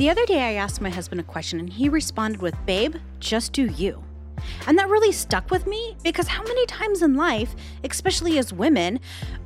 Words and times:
The 0.00 0.08
other 0.08 0.24
day, 0.24 0.40
I 0.40 0.54
asked 0.54 0.80
my 0.80 0.88
husband 0.88 1.20
a 1.20 1.24
question 1.24 1.60
and 1.60 1.70
he 1.70 1.90
responded 1.90 2.40
with, 2.40 2.54
Babe, 2.64 2.96
just 3.18 3.52
do 3.52 3.66
you. 3.66 4.02
And 4.66 4.78
that 4.78 4.88
really 4.88 5.12
stuck 5.12 5.50
with 5.50 5.66
me 5.66 5.94
because 6.02 6.26
how 6.26 6.42
many 6.42 6.64
times 6.64 7.02
in 7.02 7.16
life, 7.16 7.54
especially 7.84 8.38
as 8.38 8.50
women, 8.50 8.98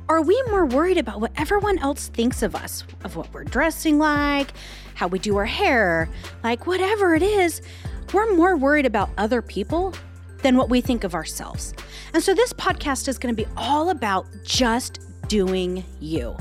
are 0.07 0.21
we 0.21 0.41
more 0.43 0.65
worried 0.65 0.97
about 0.97 1.19
what 1.19 1.33
everyone 1.35 1.77
else 1.79 2.07
thinks 2.07 2.41
of 2.41 2.55
us, 2.55 2.85
of 3.03 3.17
what 3.17 3.33
we're 3.33 3.43
dressing 3.43 3.99
like, 3.99 4.53
how 4.93 5.07
we 5.07 5.19
do 5.19 5.35
our 5.35 5.43
hair, 5.43 6.07
like 6.41 6.65
whatever 6.65 7.15
it 7.15 7.21
is? 7.21 7.61
We're 8.13 8.33
more 8.33 8.55
worried 8.55 8.85
about 8.85 9.09
other 9.17 9.41
people 9.41 9.93
than 10.41 10.55
what 10.55 10.69
we 10.69 10.79
think 10.79 11.03
of 11.03 11.13
ourselves. 11.13 11.73
And 12.13 12.23
so 12.23 12.33
this 12.33 12.53
podcast 12.53 13.09
is 13.09 13.17
going 13.17 13.35
to 13.35 13.43
be 13.43 13.49
all 13.57 13.89
about 13.89 14.25
just 14.45 15.01
doing 15.27 15.83
you. 15.99 16.33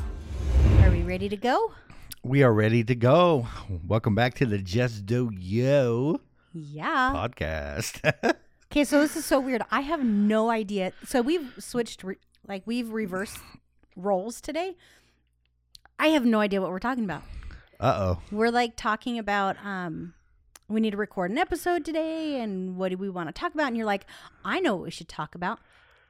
Are 0.83 0.91
we 0.93 1.03
ready 1.03 1.29
to 1.29 1.37
go? 1.37 1.73
We 2.25 2.43
are 2.43 2.53
ready 2.53 2.83
to 2.85 2.95
go. 2.95 3.47
Welcome 3.87 4.15
back 4.15 4.35
to 4.35 4.47
the 4.47 4.59
Just 4.59 5.07
Do 5.07 5.31
You 5.33 6.21
Yeah. 6.53 7.13
podcast. 7.15 8.01
Okay, 8.73 8.83
so 8.83 9.01
this 9.01 9.15
is 9.15 9.25
so 9.25 9.39
weird. 9.39 9.63
I 9.71 9.83
have 9.83 10.03
no 10.05 10.51
idea. 10.51 10.91
So 11.07 11.23
we've 11.23 11.53
switched, 11.61 12.03
re- 12.03 12.17
like 12.49 12.65
we've 12.67 12.91
reversed 12.91 13.39
roles 13.95 14.41
today. 14.41 14.75
I 15.97 16.09
have 16.09 16.25
no 16.25 16.41
idea 16.41 16.61
what 16.61 16.71
we're 16.71 16.81
talking 16.81 17.05
about. 17.05 17.23
uh 17.79 17.95
oh. 18.17 18.23
We're 18.33 18.51
like 18.51 18.75
talking 18.75 19.17
about 19.17 19.57
um 19.65 20.15
we 20.67 20.81
need 20.81 20.91
to 20.91 20.97
record 20.97 21.31
an 21.31 21.39
episode 21.39 21.85
today 21.85 22.41
and 22.41 22.77
what 22.77 22.89
do 22.89 22.97
we 22.97 23.09
want 23.09 23.29
to 23.29 23.33
talk 23.33 23.55
about? 23.55 23.69
And 23.69 23.77
you're 23.77 23.87
like, 23.87 24.07
I 24.45 24.59
know 24.59 24.75
what 24.75 24.85
we 24.87 24.91
should 24.91 25.09
talk 25.09 25.37
about. 25.37 25.61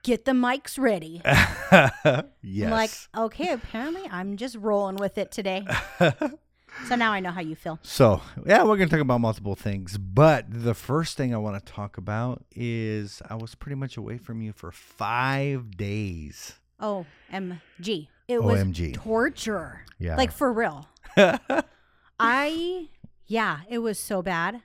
Get 0.04 0.26
the 0.26 0.32
mics 0.32 0.78
ready. 0.78 1.22
yes. 1.24 2.32
I'm 2.44 2.70
like, 2.70 2.90
okay, 3.16 3.52
apparently 3.52 4.02
I'm 4.10 4.36
just 4.36 4.54
rolling 4.56 4.96
with 4.96 5.16
it 5.16 5.32
today. 5.32 5.66
so 5.98 6.94
now 6.94 7.10
I 7.10 7.20
know 7.20 7.30
how 7.30 7.40
you 7.40 7.56
feel. 7.56 7.78
so, 7.82 8.20
yeah, 8.44 8.64
we're 8.64 8.76
going 8.76 8.90
to 8.90 8.94
talk 8.94 9.00
about 9.00 9.22
multiple 9.22 9.54
things. 9.54 9.96
But 9.96 10.44
the 10.48 10.74
first 10.74 11.16
thing 11.16 11.34
I 11.34 11.38
want 11.38 11.64
to 11.64 11.72
talk 11.72 11.96
about 11.96 12.44
is 12.54 13.22
I 13.30 13.34
was 13.34 13.54
pretty 13.54 13.76
much 13.76 13.96
away 13.96 14.18
from 14.18 14.42
you 14.42 14.52
for 14.52 14.70
five 14.70 15.76
days. 15.76 16.58
OMG. 16.82 18.08
It 18.28 18.42
was 18.42 18.62
OMG. 18.62 18.92
torture. 18.94 19.86
Yeah. 19.98 20.16
Like 20.16 20.32
for 20.32 20.52
real. 20.52 20.86
I 22.20 22.88
yeah, 23.26 23.60
it 23.70 23.78
was 23.78 23.98
so 23.98 24.20
bad. 24.20 24.60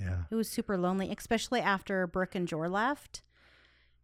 yeah. 0.00 0.22
It 0.30 0.34
was 0.34 0.48
super 0.48 0.78
lonely, 0.78 1.14
especially 1.14 1.60
after 1.60 2.06
Brooke 2.06 2.34
and 2.34 2.48
Jor 2.48 2.70
left. 2.70 3.22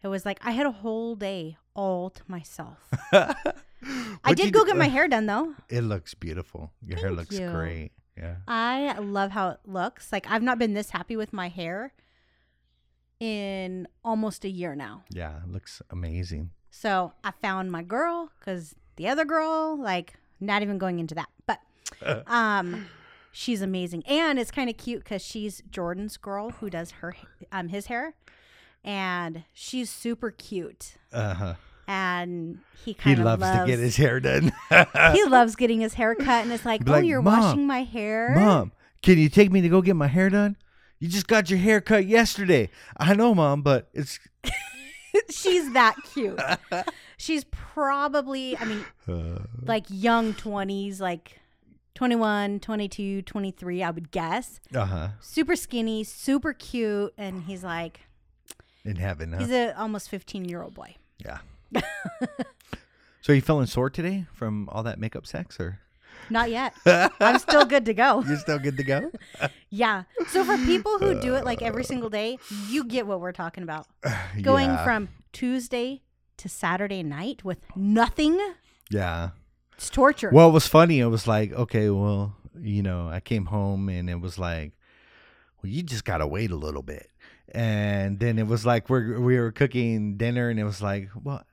It 0.04 0.08
was 0.08 0.24
like 0.26 0.38
I 0.42 0.52
had 0.52 0.66
a 0.66 0.70
whole 0.70 1.16
day 1.16 1.56
all 1.74 2.10
to 2.10 2.22
myself. 2.28 2.78
I 3.12 4.34
did 4.34 4.52
go 4.52 4.64
get 4.64 4.76
my 4.76 4.88
hair 4.96 5.08
done 5.08 5.26
though. 5.26 5.54
It 5.68 5.80
looks 5.80 6.14
beautiful. 6.14 6.70
Your 6.86 6.98
hair 6.98 7.10
looks 7.10 7.38
you. 7.38 7.48
great. 7.48 7.90
Yeah. 8.16 8.36
I 8.46 8.96
love 8.98 9.32
how 9.32 9.48
it 9.50 9.60
looks. 9.64 10.12
Like 10.12 10.30
I've 10.30 10.42
not 10.42 10.58
been 10.58 10.74
this 10.74 10.90
happy 10.90 11.16
with 11.16 11.32
my 11.32 11.48
hair 11.48 11.94
in 13.18 13.88
almost 14.04 14.44
a 14.44 14.48
year 14.48 14.74
now. 14.74 15.04
Yeah. 15.10 15.38
It 15.42 15.50
looks 15.50 15.80
amazing. 15.90 16.50
So 16.70 17.12
I 17.22 17.30
found 17.30 17.72
my 17.72 17.82
girl 17.82 18.30
because 18.38 18.74
the 18.96 19.08
other 19.08 19.24
girl, 19.24 19.80
like, 19.80 20.14
not 20.40 20.60
even 20.62 20.76
going 20.76 20.98
into 20.98 21.14
that, 21.14 21.28
but 21.46 21.60
um, 22.26 22.86
she's 23.32 23.62
amazing, 23.62 24.02
and 24.06 24.38
it's 24.38 24.50
kind 24.50 24.68
of 24.68 24.76
cute 24.76 25.04
because 25.04 25.24
she's 25.24 25.62
Jordan's 25.70 26.16
girl 26.16 26.50
who 26.50 26.68
does 26.68 26.90
her 26.92 27.14
um 27.52 27.68
his 27.68 27.86
hair, 27.86 28.14
and 28.84 29.44
she's 29.52 29.90
super 29.90 30.30
cute, 30.30 30.94
Uh 31.12 31.34
huh. 31.34 31.54
and 31.88 32.58
he 32.84 32.94
kind 32.94 33.18
of 33.18 33.24
loves, 33.24 33.42
to 33.42 33.64
get 33.66 33.78
his 33.78 33.96
hair 33.96 34.20
done. 34.20 34.52
he 35.12 35.24
loves 35.28 35.56
getting 35.56 35.80
his 35.80 35.94
hair 35.94 36.14
cut, 36.14 36.44
and 36.44 36.52
it's 36.52 36.64
like, 36.66 36.84
Be 36.84 36.90
oh, 36.90 36.94
like, 36.94 37.04
you're 37.06 37.22
"Mom, 37.22 37.40
washing 37.40 37.66
my 37.66 37.82
hair, 37.82 38.34
Mom, 38.34 38.72
can 39.02 39.18
you 39.18 39.28
take 39.28 39.50
me 39.50 39.60
to 39.62 39.68
go 39.68 39.80
get 39.82 39.96
my 39.96 40.06
hair 40.08 40.28
done? 40.30 40.56
You 41.00 41.08
just 41.08 41.26
got 41.26 41.50
your 41.50 41.58
hair 41.58 41.80
cut 41.80 42.06
yesterday. 42.06 42.70
I 42.96 43.14
know, 43.14 43.34
Mom, 43.34 43.62
but 43.62 43.88
it's 43.92 44.18
she's 45.30 45.72
that 45.72 45.96
cute. 46.12 46.40
she's 47.16 47.44
probably, 47.44 48.56
I 48.56 48.64
mean, 48.64 48.84
uh, 49.08 49.44
like 49.62 49.84
young 49.88 50.32
20s, 50.34 51.00
like 51.00 51.40
21, 51.94 52.60
22, 52.60 53.22
23, 53.22 53.82
I 53.82 53.90
would 53.90 54.10
guess. 54.10 54.60
uh-huh. 54.74 55.08
Super 55.20 55.56
skinny, 55.56 56.04
super 56.04 56.52
cute. 56.52 57.12
And 57.18 57.42
he's 57.44 57.62
like, 57.62 58.00
in 58.84 58.96
heaven. 58.96 59.32
Huh? 59.32 59.38
he's 59.40 59.50
a 59.50 59.78
almost 59.78 60.08
15 60.08 60.44
year 60.46 60.62
old 60.62 60.74
boy. 60.74 60.96
yeah. 61.18 61.38
so 63.20 63.32
you 63.32 63.40
feeling 63.40 63.66
sore 63.66 63.90
today 63.90 64.26
from 64.32 64.68
all 64.70 64.82
that 64.82 64.98
makeup 64.98 65.26
sex, 65.26 65.58
or 65.58 65.80
Not 66.30 66.50
yet. 66.50 66.74
I'm 67.20 67.38
still 67.38 67.64
good 67.64 67.84
to 67.86 67.94
go. 67.94 68.22
you're 68.26 68.38
still 68.38 68.58
good 68.58 68.76
to 68.76 68.84
go? 68.84 69.10
Yeah. 69.70 70.04
So 70.28 70.44
for 70.44 70.56
people 70.58 70.98
who 71.00 71.20
do 71.20 71.34
it 71.34 71.44
like 71.44 71.60
uh. 71.60 71.64
every 71.66 71.82
single 71.84 72.08
day, 72.10 72.38
you 72.68 72.84
get 72.84 73.06
what 73.08 73.20
we're 73.20 73.32
talking 73.32 73.64
about. 73.64 73.88
Going 74.42 74.70
Yeah. 74.70 74.84
from 74.84 75.08
Tuesday 75.32 76.02
to 76.36 76.48
Saturday 76.48 77.02
night 77.02 77.44
with 77.44 77.58
nothing, 77.74 78.38
yeah. 78.90 79.30
it's 79.76 79.90
torture. 79.90 80.30
Well, 80.32 80.48
it 80.50 80.52
was 80.52 80.68
funny. 80.68 81.00
It 81.00 81.06
was 81.06 81.26
like, 81.26 81.52
okay, 81.52 81.90
well, 81.90 82.36
you 82.60 82.82
know, 82.84 83.08
I 83.08 83.18
came 83.20 83.46
home 83.46 83.88
and 83.88 84.08
it 84.08 84.20
was 84.20 84.38
like, 84.38 84.72
well, 85.62 85.72
you 85.72 85.82
just 85.82 86.04
gotta 86.04 86.26
wait 86.26 86.52
a 86.52 86.56
little 86.56 86.82
bit. 86.82 87.10
And 87.52 88.18
then 88.18 88.38
it 88.38 88.46
was 88.46 88.64
like 88.64 88.88
we're 88.88 89.20
we 89.20 89.38
were 89.38 89.52
cooking 89.52 90.16
dinner, 90.16 90.48
and 90.48 90.58
it 90.58 90.64
was 90.64 90.82
like, 90.82 91.10
well, 91.22 91.44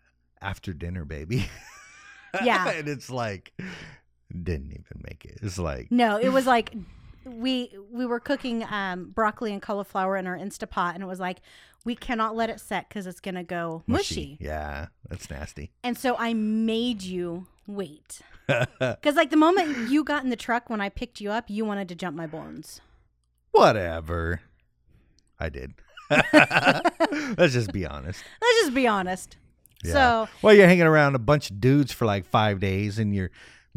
after 0.42 0.74
dinner, 0.74 1.06
baby. 1.06 1.50
Yeah. 2.42 2.70
and 2.70 2.88
it's 2.88 3.10
like, 3.10 3.52
didn't 4.32 4.72
even 4.72 5.02
make 5.04 5.26
it. 5.26 5.40
It's 5.42 5.60
like, 5.60 5.92
No, 5.92 6.18
it 6.18 6.30
was 6.30 6.48
like 6.48 6.74
we 7.26 7.76
we 7.92 8.06
were 8.06 8.22
cooking 8.22 8.64
um, 8.64 9.12
broccoli 9.12 9.52
and 9.52 9.62
cauliflower 9.62 10.16
in 10.16 10.26
our 10.28 10.38
Instapot, 10.38 10.94
and 10.94 11.04
it 11.04 11.08
was 11.08 11.20
like 11.20 11.42
we 11.84 11.96
cannot 11.96 12.36
let 12.36 12.50
it 12.50 12.60
set 12.60 12.88
because 12.88 13.06
it's 13.06 13.20
gonna 13.20 13.44
go 13.44 13.84
mushy. 13.86 14.38
Yeah, 14.40 14.88
that's 15.10 15.30
nasty. 15.30 15.72
And 15.84 15.98
so 15.98 16.16
I 16.18 16.34
made 16.34 17.02
you 17.02 17.48
wait 17.68 18.22
because 18.48 19.16
like 19.16 19.30
the 19.30 19.38
moment 19.38 19.90
you 19.90 20.04
got 20.04 20.24
in 20.24 20.30
the 20.30 20.36
truck 20.36 20.70
when 20.70 20.80
I 20.82 20.90
picked 20.90 21.22
you 21.22 21.32
up, 21.32 21.50
you 21.50 21.66
wanted 21.66 21.90
to 21.90 21.96
jump 21.96 22.16
my 22.16 22.28
bones. 22.28 22.82
Whatever. 23.52 24.42
I 25.42 25.50
did. 25.50 25.74
Let's 27.38 27.54
just 27.54 27.72
be 27.72 27.86
honest. 27.86 28.24
Let's 28.42 28.60
just 28.62 28.74
be 28.74 28.88
honest. 28.88 29.38
Yeah. 29.84 29.94
So 29.94 30.30
well, 30.42 30.54
you're 30.54 30.68
hanging 30.68 30.84
around 30.84 31.16
a 31.16 31.20
bunch 31.20 31.50
of 31.50 31.60
dudes 31.60 31.92
for 31.92 32.06
like 32.06 32.26
five 32.26 32.60
days, 32.60 33.00
and 33.00 33.16
you're 33.16 33.32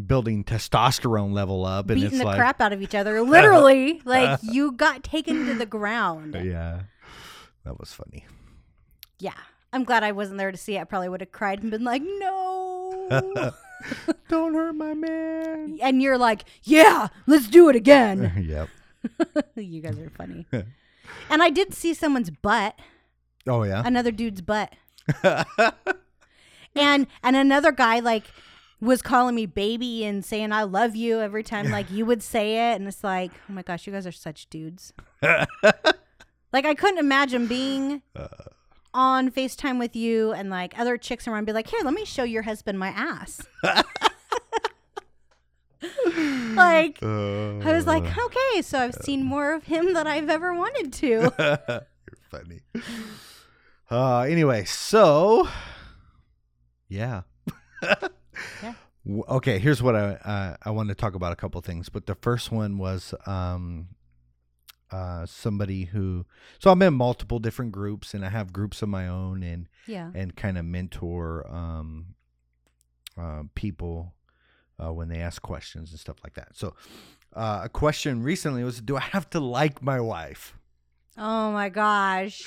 building 0.05 0.45
testosterone 0.45 1.33
level 1.33 1.65
up, 1.65 1.89
and 1.89 2.01
beating 2.01 2.11
it's 2.11 2.19
the 2.19 2.25
like, 2.25 2.37
crap 2.37 2.61
out 2.61 2.73
of 2.73 2.83
each 2.83 2.95
other, 2.95 3.23
literally, 3.23 4.03
like 4.05 4.39
you 4.43 4.73
got 4.73 5.03
taken 5.03 5.47
to 5.47 5.55
the 5.55 5.67
ground. 5.67 6.35
yeah, 6.35 6.83
that 7.65 7.79
was 7.81 7.93
funny. 7.93 8.27
Yeah. 9.19 9.33
I'm 9.73 9.83
glad 9.83 10.05
I 10.05 10.13
wasn't 10.13 10.39
there 10.39 10.53
to 10.53 10.57
see 10.57 10.77
it. 10.77 10.83
I 10.83 10.85
probably 10.85 11.09
would 11.09 11.21
have 11.21 11.33
cried 11.33 11.61
and 11.61 11.69
been 11.73 11.83
like, 11.83 12.01
no. 12.01 13.51
Don't 14.29 14.55
hurt 14.55 14.73
my 14.77 14.95
man. 14.95 15.81
and 15.83 16.01
you're 16.01 16.17
like, 16.17 16.45
yeah, 16.63 17.09
let's 17.27 17.49
do 17.49 17.69
it 17.71 17.75
again. 17.75 18.47
yep. 18.49 18.69
you 19.57 19.81
guys 19.81 19.99
are 19.99 20.11
funny. 20.11 20.47
And 21.31 21.43
I 21.43 21.51
did 21.51 21.75
see 21.75 21.95
someone's 21.95 22.31
butt, 22.31 22.79
Oh 23.47 23.63
yeah. 23.63 23.83
another 23.85 24.11
dude's 24.11 24.41
butt. 24.41 24.73
and 26.75 27.07
and 27.23 27.37
another 27.37 27.73
guy 27.73 28.01
like 28.01 28.25
was 28.81 29.03
calling 29.03 29.35
me 29.35 29.47
baby 29.47 30.05
and 30.05 30.25
saying 30.25 30.53
I 30.53 30.63
love 30.65 30.95
you 30.97 31.21
every 31.21 31.43
time 31.43 31.71
like 31.71 31.91
you 31.91 32.05
would 32.07 32.23
say 32.23 32.71
it 32.71 32.75
and 32.77 32.87
it's 32.87 33.05
like, 33.05 33.33
"Oh 33.49 33.53
my 33.53 33.63
gosh, 33.63 33.87
you 33.87 33.93
guys 33.93 34.07
are 34.07 34.13
such 34.13 34.49
dudes." 34.51 34.93
like 35.23 36.65
I 36.65 36.75
couldn't 36.75 36.99
imagine 36.99 37.47
being 37.47 38.03
uh. 38.17 38.29
on 38.93 39.31
FaceTime 39.31 39.79
with 39.79 39.97
you 39.97 40.33
and 40.33 40.51
like 40.51 40.79
other 40.79 40.97
chicks 40.99 41.27
around 41.27 41.45
be 41.45 41.53
like, 41.53 41.69
"Here, 41.69 41.81
let 41.85 41.95
me 41.95 42.05
show 42.05 42.25
your 42.25 42.43
husband 42.43 42.79
my 42.79 42.89
ass." 42.89 43.41
like 46.57 47.03
I 47.03 47.73
was 47.73 47.87
like, 47.87 48.05
okay, 48.05 48.63
so 48.63 48.79
I've 48.79 48.95
seen 48.95 49.25
more 49.25 49.55
of 49.55 49.65
him 49.65 49.93
than 49.95 50.07
I've 50.07 50.29
ever 50.31 50.55
wanted 50.55 50.93
to. 50.95 51.07
You're 51.39 52.19
funny. 52.31 52.61
Uh, 53.91 54.21
anyway, 54.21 54.65
so 54.65 55.49
yeah. 56.89 57.23
Yeah. 58.63 58.75
Okay, 59.07 59.59
here's 59.59 59.83
what 59.83 59.95
I 59.95 60.13
uh, 60.15 60.57
I 60.63 60.71
wanted 60.71 60.97
to 60.97 61.01
talk 61.01 61.15
about 61.15 61.31
a 61.31 61.37
couple 61.37 61.61
things, 61.61 61.91
but 61.91 62.07
the 62.07 62.15
first 62.15 62.51
one 62.51 62.79
was 62.79 63.13
um, 63.27 63.89
uh, 64.91 65.27
somebody 65.27 65.85
who. 65.85 66.25
So 66.59 66.71
I'm 66.71 66.81
in 66.81 66.95
multiple 66.95 67.39
different 67.39 67.71
groups, 67.73 68.15
and 68.15 68.25
I 68.25 68.31
have 68.31 68.51
groups 68.51 68.81
of 68.81 68.89
my 68.89 69.07
own, 69.07 69.43
and 69.43 69.69
Yeah. 69.87 70.11
and 70.15 70.35
kind 70.35 70.57
of 70.57 70.65
mentor 70.65 71.47
um, 71.55 72.15
uh, 73.19 73.43
people 73.55 74.15
uh, 74.83 74.93
when 74.93 75.09
they 75.09 75.19
ask 75.19 75.43
questions 75.43 75.91
and 75.91 76.01
stuff 76.01 76.17
like 76.25 76.35
that. 76.35 76.49
So, 76.55 76.75
uh, 77.35 77.63
a 77.65 77.69
question 77.69 78.23
recently 78.23 78.65
was, 78.65 78.81
"Do 78.81 78.97
I 78.97 79.01
have 79.01 79.29
to 79.31 79.41
like 79.41 79.83
my 79.83 80.01
wife?" 80.01 80.57
Oh 81.17 81.53
my 81.53 81.69
gosh. 81.69 82.43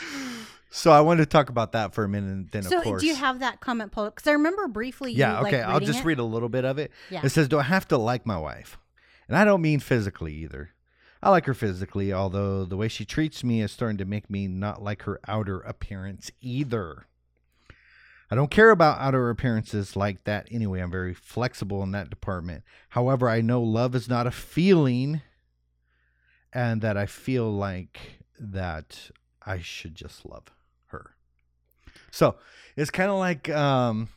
So 0.70 0.92
I 0.92 1.00
wanted 1.00 1.24
to 1.24 1.26
talk 1.28 1.50
about 1.50 1.72
that 1.72 1.94
for 1.94 2.04
a 2.04 2.10
minute, 2.10 2.30
and 2.30 2.50
then 2.52 2.64
So 2.64 2.80
of 2.80 2.84
course, 2.84 3.02
do 3.02 3.08
you 3.08 3.16
have 3.16 3.40
that 3.40 3.62
comment 3.62 3.92
poll? 3.92 4.06
Because 4.06 4.28
I 4.28 4.34
remember 4.34 4.68
briefly. 4.68 5.14
You, 5.14 5.20
yeah, 5.20 5.40
like, 5.40 5.54
okay. 5.54 5.64
I'll 5.64 5.80
just 5.80 6.02
it. 6.02 6.06
read 6.06 6.20
a 6.20 6.24
little 6.24 6.50
bit 6.50 6.66
of 6.66 6.78
it. 6.78 6.92
Yeah. 7.10 7.22
It 7.24 7.30
says, 7.30 7.48
"Do 7.48 7.58
I 7.58 7.64
have 7.64 7.88
to 7.88 7.98
like 7.98 8.26
my 8.26 8.38
wife?" 8.38 8.78
And 9.28 9.38
I 9.38 9.46
don't 9.46 9.62
mean 9.62 9.80
physically 9.80 10.34
either. 10.34 10.72
I 11.22 11.32
like 11.32 11.46
her 11.46 11.54
physically, 11.54 12.14
although 12.14 12.64
the 12.64 12.78
way 12.78 12.88
she 12.88 13.06
treats 13.06 13.44
me 13.44 13.62
is 13.62 13.72
starting 13.72 13.98
to 13.98 14.06
make 14.06 14.30
me 14.30 14.48
not 14.48 14.84
like 14.84 15.04
her 15.04 15.20
outer 15.28 15.60
appearance 15.62 16.32
either. 16.42 17.08
I 18.30 18.36
don't 18.36 18.52
care 18.52 18.72
about 18.72 19.00
outer 19.00 19.30
appearances 19.30 19.96
like 19.96 20.26
that 20.26 20.48
anyway. 20.52 20.82
I'm 20.82 20.92
very 20.92 21.14
flexible 21.14 21.82
in 21.84 21.92
that 21.92 22.10
department. 22.10 22.64
However, 22.90 23.30
I 23.30 23.42
know 23.42 23.62
love 23.62 23.96
is 23.96 24.10
not 24.10 24.28
a 24.28 24.32
feeling 24.32 25.22
and 26.52 26.82
that 26.82 26.98
I 26.98 27.06
feel 27.06 27.52
like 27.52 28.20
that 28.40 29.12
I 29.46 29.60
should 29.62 29.96
just 29.96 30.26
love 30.26 30.44
her. 30.88 31.16
So, 32.12 32.36
it's 32.76 32.92
kind 32.92 33.10
of 33.10 33.18
like 33.18 33.50
um 33.50 34.10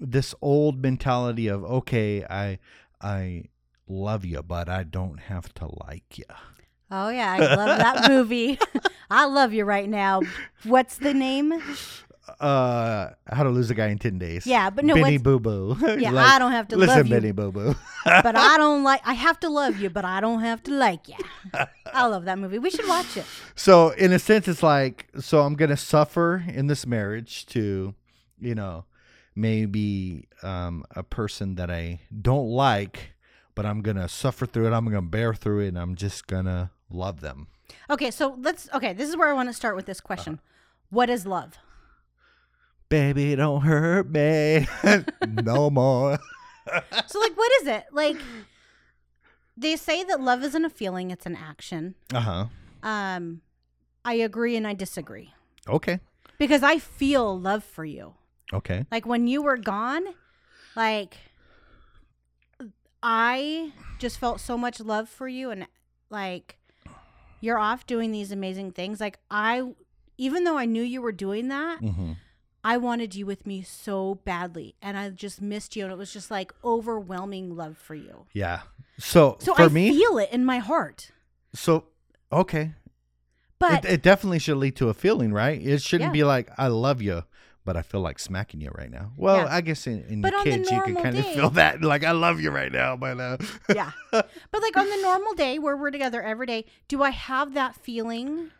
this 0.00 0.34
old 0.40 0.80
mentality 0.82 1.48
of 1.48 1.64
okay, 1.64 2.24
I 2.24 2.58
I 3.00 3.44
love 3.88 4.24
you, 4.24 4.42
but 4.42 4.68
I 4.68 4.84
don't 4.84 5.18
have 5.18 5.52
to 5.54 5.68
like 5.86 6.18
you. 6.18 6.24
Oh 6.90 7.08
yeah, 7.08 7.32
I 7.32 7.38
love 7.38 7.78
that 7.78 8.10
movie. 8.10 8.58
I 9.10 9.26
love 9.26 9.52
you 9.52 9.64
right 9.64 9.88
now. 9.88 10.22
What's 10.64 10.98
the 10.98 11.14
name? 11.14 11.60
Uh, 12.38 13.10
how 13.26 13.42
to 13.42 13.50
lose 13.50 13.70
a 13.70 13.74
guy 13.74 13.88
in 13.88 13.98
ten 13.98 14.18
days? 14.18 14.46
Yeah, 14.46 14.70
but 14.70 14.84
no, 14.84 14.94
Benny 14.94 15.18
Boo 15.18 15.40
Boo. 15.40 15.76
Yeah, 15.98 16.14
I 16.14 16.38
don't 16.38 16.52
have 16.52 16.68
to 16.68 16.76
listen, 16.76 16.96
love 16.96 17.06
you. 17.06 17.14
Benny 17.14 17.32
Boo 17.32 17.50
Boo. 17.50 17.74
but 18.04 18.36
I 18.36 18.56
don't 18.58 18.82
like. 18.90 19.00
I 19.04 19.14
have 19.14 19.40
to 19.40 19.48
love 19.48 19.78
you, 19.78 19.90
but 19.90 20.04
I 20.04 20.20
don't 20.20 20.40
have 20.40 20.62
to 20.64 20.72
like 20.72 21.08
you. 21.08 21.16
I 21.92 22.06
love 22.06 22.24
that 22.26 22.38
movie. 22.38 22.58
We 22.58 22.70
should 22.70 22.88
watch 22.88 23.16
it. 23.16 23.24
So 23.54 23.90
in 23.90 24.12
a 24.12 24.18
sense, 24.18 24.48
it's 24.48 24.62
like 24.62 25.08
so 25.18 25.40
I'm 25.40 25.54
gonna 25.54 25.76
suffer 25.76 26.44
in 26.46 26.66
this 26.66 26.86
marriage 26.86 27.46
to, 27.46 27.94
you 28.38 28.54
know, 28.54 28.84
maybe 29.34 30.28
um, 30.42 30.84
a 30.94 31.02
person 31.02 31.54
that 31.56 31.70
I 31.70 32.00
don't 32.20 32.48
like, 32.48 33.12
but 33.54 33.66
I'm 33.66 33.82
gonna 33.82 34.08
suffer 34.08 34.46
through 34.46 34.68
it. 34.68 34.72
I'm 34.72 34.84
gonna 34.84 35.02
bear 35.02 35.34
through 35.34 35.60
it, 35.60 35.68
and 35.68 35.78
I'm 35.78 35.94
just 35.94 36.26
gonna 36.26 36.70
love 36.90 37.20
them. 37.20 37.48
Okay, 37.88 38.10
so 38.10 38.36
let's. 38.40 38.68
Okay, 38.74 38.92
this 38.92 39.08
is 39.08 39.16
where 39.16 39.28
I 39.28 39.32
want 39.32 39.48
to 39.48 39.52
start 39.52 39.76
with 39.76 39.86
this 39.86 40.00
question. 40.00 40.40
What 40.90 41.08
is 41.08 41.26
love? 41.26 41.58
Baby, 42.90 43.34
don't 43.36 43.62
hurt 43.62 44.10
me 44.10 44.66
no 45.26 45.70
more. 45.70 46.18
So, 47.06 47.18
like, 47.20 47.36
what 47.36 47.50
is 47.62 47.68
it? 47.68 47.84
Like, 47.92 48.16
they 49.56 49.76
say 49.76 50.04
that 50.04 50.20
love 50.20 50.42
isn't 50.44 50.64
a 50.64 50.68
feeling; 50.70 51.10
it's 51.10 51.24
an 51.24 51.36
action. 51.36 51.94
Uh 52.12 52.20
huh. 52.20 52.44
Um, 52.82 53.40
I 54.04 54.14
agree 54.14 54.56
and 54.56 54.66
I 54.66 54.74
disagree 54.74 55.32
Okay. 55.68 56.00
because 56.38 56.62
I 56.62 56.78
feel 56.78 57.38
love 57.38 57.62
for 57.64 57.84
you. 57.84 58.14
Okay. 58.52 58.84
Like 58.90 59.06
when 59.06 59.26
you 59.26 59.42
were 59.42 59.56
gone, 59.58 60.02
like 60.74 61.16
I 63.02 63.72
just 63.98 64.18
felt 64.18 64.40
so 64.40 64.56
much 64.58 64.80
love 64.80 65.08
for 65.08 65.28
you 65.28 65.50
and 65.50 65.66
like 66.08 66.56
you're 67.40 67.58
off 67.58 67.86
doing 67.86 68.12
these 68.12 68.32
amazing 68.32 68.72
things. 68.72 69.00
Like 69.00 69.18
I 69.30 69.74
even 70.18 70.44
though 70.44 70.58
I 70.58 70.64
knew 70.66 70.82
you 70.82 71.00
were 71.02 71.12
doing 71.12 71.48
that, 71.48 71.80
Mm-hmm. 71.82 72.12
I 72.62 72.76
wanted 72.76 73.14
you 73.14 73.24
with 73.26 73.46
me 73.46 73.62
so 73.62 74.16
badly 74.24 74.74
and 74.82 74.98
I 74.98 75.08
just 75.10 75.40
missed 75.40 75.76
you 75.76 75.84
and 75.84 75.92
it 75.92 75.96
was 75.96 76.12
just 76.12 76.30
like 76.30 76.52
overwhelming 76.62 77.56
love 77.56 77.78
for 77.78 77.94
you. 77.94 78.26
Yeah. 78.32 78.60
So, 78.98 79.36
So 79.40 79.54
for 79.54 79.62
I 79.62 79.68
me, 79.68 79.90
feel 79.96 80.18
it 80.18 80.28
in 80.30 80.44
my 80.44 80.58
heart. 80.58 81.10
so 81.54 81.84
okay, 82.30 82.74
But 83.58 83.84
it, 83.84 83.90
it 83.92 84.02
definitely 84.02 84.38
should 84.40 84.58
lead 84.58 84.76
to 84.76 84.88
a 84.90 84.94
feeling, 84.94 85.32
right? 85.32 85.60
It 85.60 85.80
shouldn't 85.82 86.08
Yeah. 86.08 86.12
be 86.12 86.24
like 86.24 86.50
I 86.58 86.66
love 86.68 87.00
you, 87.00 87.24
but 87.64 87.76
I 87.78 87.82
feel 87.82 88.02
like 88.02 88.18
smacking 88.18 88.60
you 88.60 88.70
right 88.74 88.90
now. 88.90 89.12
Well, 89.16 89.46
Yeah. 89.46 89.54
I 89.56 89.62
guess 89.62 89.86
in, 89.86 90.04
in 90.04 90.20
your 90.22 90.44
kids 90.44 90.70
you 90.70 90.82
can 90.82 90.96
kind 90.96 91.16
of 91.18 91.26
feel 91.28 91.48
that, 91.50 91.80
like 91.80 92.04
I 92.04 92.12
love 92.12 92.40
you 92.40 92.50
right 92.50 92.70
now, 92.72 92.94
but 92.96 93.18
uh, 93.18 93.38
yeah. 93.74 93.92
But 94.10 94.62
like 94.62 94.76
on 94.76 94.88
the 94.90 95.00
normal 95.00 95.32
day 95.34 95.58
where 95.58 95.76
we're 95.78 95.90
together 95.90 96.20
every 96.22 96.46
day, 96.46 96.66
do 96.88 97.02
I 97.02 97.10
have 97.10 97.54
that 97.54 97.74
feeling? 97.74 98.50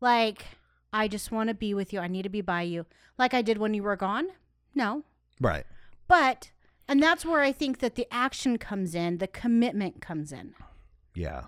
Like 0.00 0.44
I 0.92 1.08
just 1.08 1.30
want 1.32 1.48
to 1.48 1.54
be 1.54 1.74
with 1.74 1.92
you. 1.92 2.00
I 2.00 2.08
need 2.08 2.22
to 2.22 2.28
be 2.28 2.40
by 2.42 2.62
you. 2.62 2.86
Like 3.18 3.34
I 3.34 3.42
did 3.42 3.58
when 3.58 3.74
you 3.74 3.82
were 3.82 3.96
gone? 3.96 4.28
No. 4.74 5.04
right, 5.40 5.64
But 6.08 6.50
and 6.88 7.02
that's 7.02 7.24
where 7.24 7.40
I 7.40 7.52
think 7.52 7.78
that 7.78 7.94
the 7.94 8.06
action 8.12 8.58
comes 8.58 8.94
in, 8.94 9.18
the 9.18 9.26
commitment 9.26 10.00
comes 10.00 10.32
in. 10.32 10.54
yeah. 11.14 11.44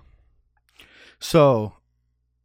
So, 1.19 1.75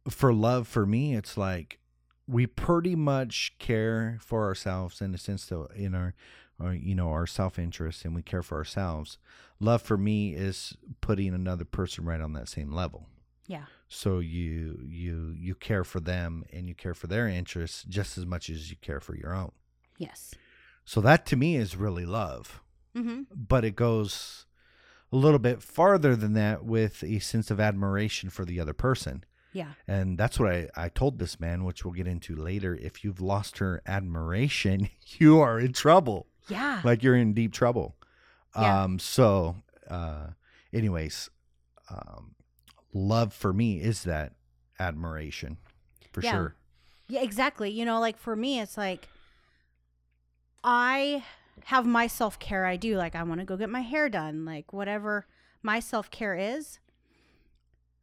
for 0.08 0.32
love, 0.32 0.66
for 0.66 0.86
me, 0.86 1.14
it's 1.14 1.36
like 1.36 1.78
we 2.26 2.46
pretty 2.46 2.94
much 2.94 3.54
care 3.58 4.18
for 4.20 4.44
ourselves 4.44 5.00
in 5.00 5.12
the 5.12 5.18
sense 5.18 5.46
that 5.46 5.68
in 5.74 5.94
our, 5.94 6.14
our 6.58 6.74
you 6.74 6.94
know, 6.94 7.10
our 7.10 7.26
self 7.26 7.58
interest, 7.58 8.04
and 8.04 8.14
we 8.14 8.22
care 8.22 8.42
for 8.42 8.56
ourselves. 8.58 9.18
Love 9.58 9.82
for 9.82 9.98
me 9.98 10.34
is 10.34 10.76
putting 11.02 11.34
another 11.34 11.64
person 11.66 12.04
right 12.04 12.20
on 12.20 12.32
that 12.32 12.48
same 12.48 12.72
level. 12.72 13.06
Yeah. 13.54 13.66
so 13.88 14.10
you 14.20 14.78
you 14.86 15.34
you 15.46 15.54
care 15.68 15.82
for 15.84 15.98
them 16.00 16.44
and 16.52 16.68
you 16.68 16.74
care 16.74 16.94
for 16.94 17.08
their 17.08 17.26
interests 17.28 17.82
just 17.98 18.16
as 18.18 18.24
much 18.24 18.48
as 18.48 18.70
you 18.70 18.76
care 18.88 19.00
for 19.00 19.14
your 19.16 19.34
own 19.34 19.50
Yes. 19.98 20.34
so 20.84 21.00
that 21.00 21.26
to 21.26 21.36
me 21.36 21.56
is 21.56 21.76
really 21.86 22.06
love 22.06 22.62
Mhm. 22.94 23.26
but 23.52 23.64
it 23.64 23.74
goes 23.76 24.46
a 25.12 25.16
little 25.16 25.40
bit 25.40 25.62
farther 25.62 26.14
than 26.14 26.34
that 26.34 26.64
with 26.64 27.02
a 27.02 27.18
sense 27.18 27.50
of 27.50 27.58
admiration 27.60 28.30
for 28.30 28.44
the 28.44 28.60
other 28.60 28.72
person 28.88 29.24
Yeah. 29.52 29.72
and 29.88 30.16
that's 30.16 30.38
what 30.38 30.48
I, 30.56 30.68
I 30.76 30.88
told 30.88 31.18
this 31.18 31.40
man 31.40 31.64
which 31.64 31.84
we'll 31.84 31.94
get 32.00 32.06
into 32.06 32.36
later 32.36 32.72
if 32.76 33.02
you've 33.02 33.20
lost 33.20 33.58
her 33.58 33.82
admiration 33.86 34.88
you 35.18 35.40
are 35.40 35.58
in 35.58 35.72
trouble 35.72 36.28
Yeah. 36.48 36.80
like 36.84 37.02
you're 37.02 37.16
in 37.24 37.34
deep 37.34 37.52
trouble. 37.52 37.96
Yeah. 38.56 38.82
Um 38.84 38.98
so 39.00 39.56
uh 39.88 40.28
anyways, 40.72 41.30
um 41.88 42.34
love 42.92 43.32
for 43.32 43.52
me 43.52 43.80
is 43.80 44.04
that 44.04 44.32
admiration 44.78 45.58
for 46.12 46.22
Yeah. 46.22 46.30
sure. 46.30 46.56
Yeah, 47.08 47.20
exactly. 47.22 47.70
You 47.70 47.84
know, 47.84 47.98
like 48.00 48.18
for 48.18 48.36
me, 48.36 48.60
it's 48.60 48.76
like 48.76 49.08
I 50.62 51.24
have 51.64 51.86
my 51.86 52.06
self 52.06 52.38
care 52.38 52.66
I 52.66 52.76
do. 52.76 52.96
Like, 52.96 53.14
I 53.14 53.22
want 53.22 53.40
to 53.40 53.46
go 53.46 53.56
get 53.56 53.70
my 53.70 53.80
hair 53.80 54.08
done, 54.08 54.44
like, 54.44 54.72
whatever 54.72 55.26
my 55.62 55.80
self 55.80 56.10
care 56.10 56.34
is. 56.36 56.78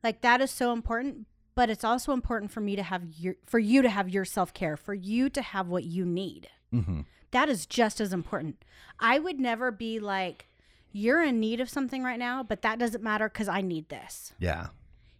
Like, 0.04 0.22
that 0.22 0.42
is 0.42 0.52
so 0.52 0.74
important. 0.74 1.28
But 1.56 1.72
it's 1.72 1.84
also 1.84 2.14
important 2.14 2.52
for 2.52 2.62
me 2.62 2.76
to 2.76 2.84
have 2.84 3.04
your, 3.18 3.36
for 3.46 3.58
you 3.58 3.82
to 3.82 3.90
have 3.90 4.10
your 4.10 4.26
self 4.26 4.54
care, 4.54 4.78
for 4.78 4.94
you 4.94 5.30
to 5.30 5.42
have 5.42 5.68
what 5.68 5.86
you 5.86 6.06
need. 6.06 6.50
hmm 6.72 7.02
That 7.32 7.50
is 7.50 7.66
just 7.66 8.00
as 8.00 8.14
important. 8.14 8.64
I 9.00 9.18
would 9.20 9.40
never 9.40 9.72
be 9.72 10.00
like, 10.00 10.48
you're 10.92 11.24
in 11.24 11.40
need 11.40 11.60
of 11.60 11.70
something 11.70 12.04
right 12.04 12.20
now, 12.20 12.44
but 12.44 12.62
that 12.62 12.78
doesn't 12.80 13.04
matter 13.04 13.28
because 13.30 13.48
I 13.48 13.62
need 13.62 13.90
this 13.90 14.34
Yeah. 14.40 14.68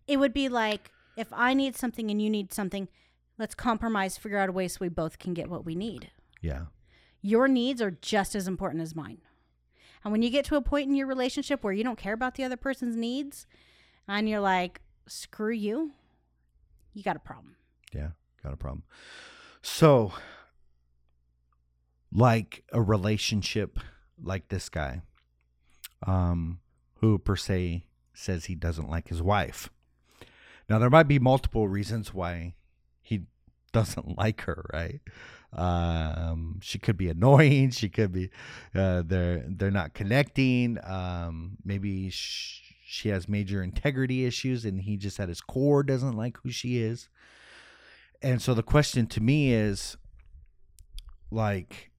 It 0.08 0.18
would 0.18 0.34
be 0.34 0.50
like 0.50 0.92
if 1.16 1.28
I 1.32 1.54
need 1.54 1.76
something 1.76 2.10
and 2.10 2.22
you 2.22 2.30
need 2.30 2.54
something, 2.54 2.88
let's 3.38 3.56
compromise, 3.56 4.18
figure 4.18 4.38
out 4.38 4.50
a 4.50 4.54
way 4.54 4.68
so 4.68 4.78
we 4.82 4.90
both 4.90 5.20
can 5.20 5.34
get 5.34 5.50
what 5.50 5.66
we 5.66 5.76
need. 5.76 6.12
Yeah. 6.42 6.66
Your 7.22 7.48
needs 7.48 7.82
are 7.82 7.92
just 7.92 8.36
as 8.36 8.48
important 8.48 8.84
as 8.84 8.96
mine. 8.96 9.20
And 10.04 10.12
when 10.12 10.22
you 10.22 10.30
get 10.30 10.46
to 10.46 10.56
a 10.56 10.62
point 10.62 10.88
in 10.88 10.96
your 10.96 11.08
relationship 11.08 11.64
where 11.64 11.74
you 11.74 11.84
don't 11.84 11.98
care 11.98 12.14
about 12.14 12.36
the 12.36 12.44
other 12.44 12.56
person's 12.56 12.96
needs 12.96 13.48
and 14.08 14.30
you're 14.30 14.40
like, 14.40 14.82
screw 15.08 15.52
you, 15.52 15.92
you 16.94 17.04
got 17.04 17.16
a 17.16 17.20
problem. 17.20 17.56
Yeah. 17.94 18.10
Got 18.44 18.54
a 18.54 18.58
problem. 18.58 18.84
So 19.62 20.14
like 22.12 22.64
a 22.72 22.82
relationship 22.82 23.80
like 24.22 24.48
this 24.50 24.70
guy, 24.70 25.02
um, 26.06 26.60
who 26.96 27.18
per 27.18 27.36
se 27.36 27.86
says 28.14 28.46
he 28.46 28.56
doesn't 28.56 28.90
like 28.90 29.10
his 29.10 29.22
wife. 29.22 29.70
Now 30.70 30.80
there 30.80 30.90
might 30.90 31.08
be 31.08 31.20
multiple 31.20 31.68
reasons 31.68 32.14
why 32.14 32.56
he 33.02 33.24
doesn't 33.72 34.18
like 34.18 34.42
her, 34.42 34.70
right? 34.74 35.02
Um, 35.54 36.60
she 36.62 36.78
could 36.78 36.98
be 36.98 37.10
annoying. 37.10 37.72
She 37.72 37.90
could 37.90 38.12
be 38.12 38.30
uh, 38.76 39.04
they're 39.06 39.46
they're 39.48 39.72
not 39.72 39.94
connecting. 39.94 40.78
Um, 40.84 41.58
maybe 41.64 42.10
sh- 42.10 42.74
she 42.86 43.10
has 43.10 43.28
major 43.28 43.64
integrity 43.64 44.26
issues, 44.26 44.66
and 44.66 44.82
he 44.82 44.98
just 44.98 45.20
at 45.20 45.30
his 45.30 45.42
core 45.42 45.84
doesn't 45.84 46.18
like 46.18 46.38
who 46.44 46.52
she 46.52 46.80
is. 46.80 47.10
And 48.22 48.42
so 48.42 48.54
the 48.54 48.64
question 48.64 49.08
to 49.08 49.22
me 49.22 49.54
is, 49.54 49.96
like, 51.32 51.92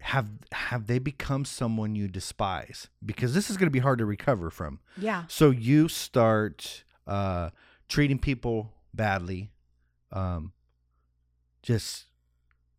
have 0.00 0.30
have 0.52 0.86
they 0.86 0.98
become 0.98 1.44
someone 1.44 1.94
you 1.94 2.08
despise? 2.08 2.88
Because 3.04 3.34
this 3.34 3.50
is 3.50 3.56
going 3.56 3.68
to 3.68 3.72
be 3.72 3.78
hard 3.78 3.98
to 3.98 4.06
recover 4.06 4.50
from. 4.50 4.80
Yeah. 4.96 5.24
So 5.28 5.50
you 5.50 5.88
start 5.88 6.84
uh, 7.06 7.50
treating 7.88 8.18
people 8.18 8.72
badly, 8.92 9.50
um, 10.12 10.52
just 11.62 12.06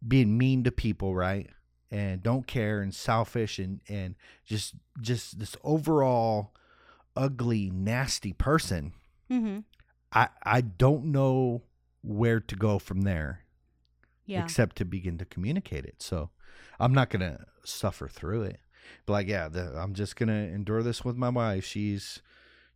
being 0.05 0.37
mean 0.37 0.63
to 0.63 0.71
people, 0.71 1.15
right? 1.15 1.49
And 1.91 2.21
don't 2.21 2.45
care 2.47 2.81
and 2.81 2.93
selfish 2.93 3.59
and 3.59 3.79
and 3.87 4.15
just 4.45 4.73
just 5.01 5.39
this 5.39 5.55
overall 5.63 6.53
ugly, 7.15 7.69
nasty 7.71 8.33
person. 8.33 8.93
Mm-hmm. 9.31 9.59
I 10.11 10.29
I 10.43 10.61
don't 10.61 11.05
know 11.05 11.63
where 12.01 12.39
to 12.39 12.55
go 12.55 12.77
from 12.79 13.01
there 13.01 13.41
Yeah. 14.25 14.43
except 14.43 14.75
to 14.77 14.85
begin 14.85 15.17
to 15.19 15.25
communicate 15.25 15.85
it. 15.85 16.01
So 16.01 16.29
I'm 16.79 16.93
not 16.93 17.09
gonna 17.09 17.45
suffer 17.63 18.07
through 18.07 18.43
it. 18.43 18.59
But 19.05 19.13
like, 19.13 19.27
yeah, 19.27 19.47
the, 19.47 19.75
I'm 19.77 19.93
just 19.93 20.15
gonna 20.15 20.33
endure 20.33 20.83
this 20.83 21.03
with 21.05 21.15
my 21.15 21.29
wife. 21.29 21.63
She's 21.65 22.21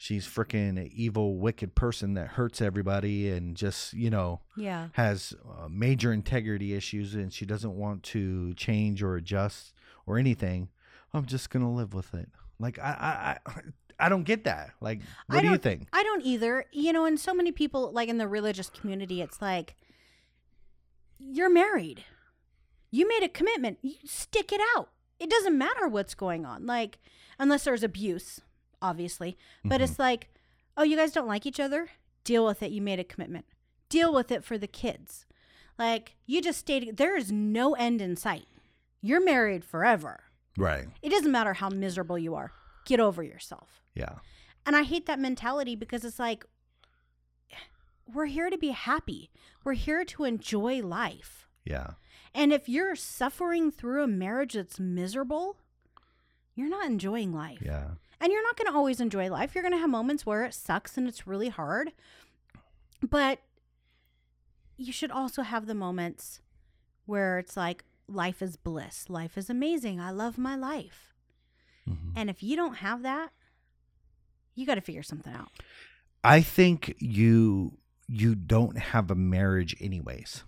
she's 0.01 0.25
freaking 0.25 0.89
evil, 0.93 1.35
wicked 1.37 1.75
person 1.75 2.13
that 2.13 2.29
hurts 2.29 2.61
everybody 2.61 3.29
and 3.29 3.55
just 3.57 3.93
you 3.93 4.09
know 4.09 4.39
Yeah. 4.55 4.87
has 4.93 5.33
uh, 5.45 5.67
major 5.69 6.13
integrity 6.13 6.73
issues 6.73 7.13
and 7.15 7.33
she 7.33 7.45
doesn't 7.45 7.75
want 7.75 8.01
to 8.03 8.53
change 8.53 9.03
or 9.03 9.15
adjust 9.17 9.73
or 10.07 10.17
anything. 10.17 10.69
I'm 11.13 11.25
just 11.25 11.49
gonna 11.49 11.71
live 11.71 11.93
with 11.93 12.13
it. 12.13 12.29
Like 12.59 12.79
I 12.79 13.37
I 13.45 13.51
I, 13.51 13.61
I 14.05 14.09
don't 14.09 14.23
get 14.23 14.45
that. 14.45 14.71
Like 14.79 15.01
what 15.27 15.41
do 15.41 15.47
you 15.49 15.57
think? 15.57 15.87
I 15.91 16.01
don't 16.03 16.23
either. 16.25 16.63
You 16.71 16.93
know, 16.93 17.03
and 17.05 17.19
so 17.19 17.33
many 17.33 17.51
people, 17.51 17.91
like 17.91 18.07
in 18.07 18.17
the 18.19 18.27
religious 18.27 18.69
community, 18.69 19.21
it's 19.21 19.41
like, 19.41 19.75
you're 21.19 21.49
married. 21.49 22.05
You 22.91 23.07
made 23.07 23.23
a 23.23 23.29
commitment. 23.29 23.79
You 23.81 23.95
stick 24.05 24.51
it 24.53 24.61
out. 24.77 24.89
It 25.19 25.29
doesn't 25.29 25.57
matter 25.57 25.87
what's 25.87 26.15
going 26.15 26.45
on. 26.45 26.65
Like, 26.65 26.97
unless 27.37 27.65
there's 27.65 27.83
abuse, 27.83 28.39
obviously. 28.81 29.37
But 29.63 29.75
mm-hmm. 29.75 29.83
it's 29.83 29.99
like, 29.99 30.29
oh, 30.77 30.83
you 30.83 30.95
guys 30.95 31.11
don't 31.11 31.27
like 31.27 31.45
each 31.45 31.59
other? 31.59 31.89
Deal 32.23 32.45
with 32.45 32.63
it. 32.63 32.71
You 32.71 32.81
made 32.81 32.99
a 32.99 33.03
commitment. 33.03 33.45
Deal 33.89 34.13
with 34.13 34.31
it 34.31 34.43
for 34.43 34.57
the 34.57 34.67
kids. 34.67 35.25
Like, 35.77 36.15
you 36.25 36.41
just 36.41 36.59
stayed, 36.59 36.97
there 36.97 37.15
is 37.15 37.31
no 37.31 37.73
end 37.73 38.01
in 38.01 38.15
sight. 38.15 38.47
You're 39.01 39.23
married 39.23 39.63
forever. 39.63 40.23
Right. 40.57 40.87
It 41.01 41.09
doesn't 41.09 41.31
matter 41.31 41.53
how 41.53 41.69
miserable 41.69 42.17
you 42.17 42.35
are. 42.35 42.51
Get 42.85 42.99
over 42.99 43.23
yourself. 43.23 43.81
Yeah. 43.93 44.15
And 44.65 44.75
I 44.75 44.83
hate 44.83 45.05
that 45.05 45.19
mentality 45.19 45.75
because 45.75 46.03
it's 46.03 46.19
like, 46.19 46.45
we're 48.13 48.25
here 48.25 48.49
to 48.49 48.57
be 48.57 48.69
happy. 48.69 49.31
We're 49.63 49.73
here 49.73 50.03
to 50.03 50.25
enjoy 50.25 50.81
life. 50.81 51.47
Yeah. 51.63 51.91
And 52.33 52.51
if 52.53 52.69
you're 52.69 52.95
suffering 52.95 53.71
through 53.71 54.03
a 54.03 54.07
marriage 54.07 54.53
that's 54.53 54.79
miserable, 54.79 55.57
you're 56.55 56.69
not 56.69 56.87
enjoying 56.87 57.33
life. 57.33 57.59
Yeah. 57.61 57.91
And 58.21 58.31
you're 58.33 58.43
not 58.43 58.57
going 58.57 58.67
to 58.71 58.75
always 58.77 58.99
enjoy 58.99 59.29
life. 59.29 59.55
You're 59.55 59.61
going 59.61 59.73
to 59.73 59.79
have 59.79 59.89
moments 59.89 60.25
where 60.25 60.43
it 60.43 60.53
sucks 60.53 60.97
and 60.97 61.07
it's 61.07 61.25
really 61.25 61.49
hard. 61.49 61.93
But 63.01 63.39
you 64.77 64.91
should 64.91 65.11
also 65.11 65.41
have 65.41 65.67
the 65.67 65.75
moments 65.75 66.41
where 67.05 67.39
it's 67.39 67.55
like, 67.55 67.85
life 68.07 68.41
is 68.41 68.57
bliss. 68.57 69.09
Life 69.09 69.37
is 69.37 69.49
amazing. 69.49 69.99
I 69.99 70.11
love 70.11 70.37
my 70.37 70.55
life. 70.55 71.13
Mhm. 71.87 72.13
And 72.15 72.29
if 72.29 72.43
you 72.43 72.55
don't 72.55 72.75
have 72.77 73.03
that, 73.03 73.31
you 74.55 74.65
got 74.65 74.75
to 74.75 74.81
figure 74.81 75.03
something 75.03 75.33
out. 75.33 75.49
I 76.23 76.41
think 76.41 76.95
you 76.99 77.77
you 78.07 78.33
don't 78.35 78.77
have 78.77 79.11
a 79.11 79.15
marriage 79.15 79.75
anyways. 79.79 80.43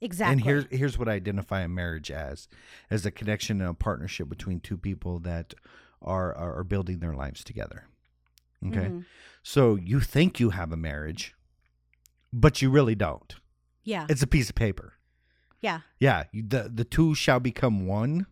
Exactly. 0.00 0.32
And 0.32 0.44
here's 0.44 0.66
here's 0.70 0.98
what 0.98 1.08
I 1.08 1.12
identify 1.12 1.62
a 1.62 1.68
marriage 1.68 2.10
as 2.10 2.46
as 2.90 3.06
a 3.06 3.10
connection 3.10 3.60
and 3.60 3.70
a 3.70 3.74
partnership 3.74 4.28
between 4.28 4.60
two 4.60 4.76
people 4.76 5.18
that 5.20 5.54
are 6.02 6.34
are, 6.36 6.58
are 6.58 6.64
building 6.64 6.98
their 7.00 7.14
lives 7.14 7.42
together. 7.44 7.84
Okay. 8.66 8.88
Mhm. 8.88 9.04
So 9.42 9.74
you 9.76 10.00
think 10.00 10.40
you 10.40 10.50
have 10.50 10.72
a 10.72 10.76
marriage, 10.76 11.34
but 12.32 12.60
you 12.62 12.70
really 12.70 12.94
don't. 12.94 13.34
Yeah. 13.84 14.06
It's 14.08 14.22
a 14.22 14.26
piece 14.26 14.48
of 14.48 14.54
paper. 14.56 14.94
Yeah. 15.60 15.80
Yeah, 15.98 16.24
the 16.32 16.70
the 16.72 16.84
two 16.84 17.14
shall 17.14 17.40
become 17.40 17.86
one. 17.86 18.26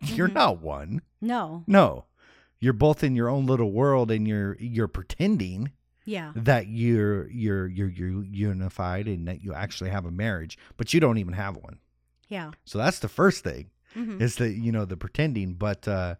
You're 0.00 0.28
Mhm. 0.28 0.34
not 0.34 0.60
one. 0.60 1.00
No. 1.20 1.64
No. 1.66 2.06
You're 2.60 2.72
both 2.72 3.02
in 3.02 3.16
your 3.16 3.28
own 3.28 3.46
little 3.46 3.72
world 3.72 4.10
and 4.10 4.26
you're 4.28 4.56
you're 4.60 4.88
pretending 4.88 5.72
Yeah. 6.04 6.32
that 6.36 6.66
you're 6.68 7.28
you're 7.30 7.66
you're 7.68 7.88
you're 7.88 8.22
unified 8.24 9.06
and 9.08 9.26
that 9.28 9.42
you 9.42 9.52
actually 9.54 9.90
have 9.90 10.04
a 10.04 10.10
marriage, 10.10 10.58
but 10.76 10.92
you 10.92 11.00
don't 11.00 11.18
even 11.18 11.34
have 11.34 11.56
one. 11.56 11.78
Yeah. 12.28 12.52
So 12.64 12.78
that's 12.78 12.98
the 13.00 13.08
first 13.08 13.42
thing. 13.44 13.70
Mhm. 13.94 14.20
Is 14.20 14.36
the 14.36 14.50
you 14.50 14.72
know 14.72 14.84
the 14.84 14.96
pretending, 14.96 15.54
but 15.54 15.86
uh 15.88 16.16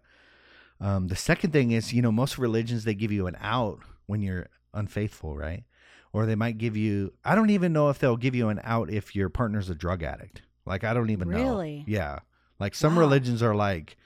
um 0.83 1.09
the 1.09 1.17
second 1.17 1.53
thing 1.53 1.71
is, 1.71 1.93
you 1.93 2.03
know, 2.03 2.12
most 2.12 2.37
religions 2.39 2.85
they 2.85 2.95
give 2.95 3.12
you 3.12 3.27
an 3.27 3.37
out 3.41 3.79
when 4.07 4.21
you're 4.21 4.49
unfaithful, 4.75 5.37
right? 5.37 5.65
Or 6.12 6.27
they 6.27 6.35
might 6.35 6.59
give 6.59 6.77
you 6.77 7.12
I 7.25 7.35
don't 7.35 7.51
even 7.51 7.73
know 7.73 7.89
if 7.89 7.99
they'll 7.99 8.17
give 8.17 8.35
you 8.35 8.49
an 8.49 8.61
out 8.65 8.91
if 8.91 9.15
your 9.17 9.29
partner's 9.29 9.71
a 9.71 9.75
drug 9.75 10.03
addict. 10.03 10.43
Like 10.67 10.85
I 10.85 10.93
don't 10.95 11.11
even 11.11 11.29
know. 11.31 11.37
Really? 11.37 11.85
Yeah. 11.87 12.19
Like 12.61 12.75
some 12.75 12.95
Wow. 12.97 13.01
religions 13.01 13.43
are 13.43 13.55
like 13.55 13.97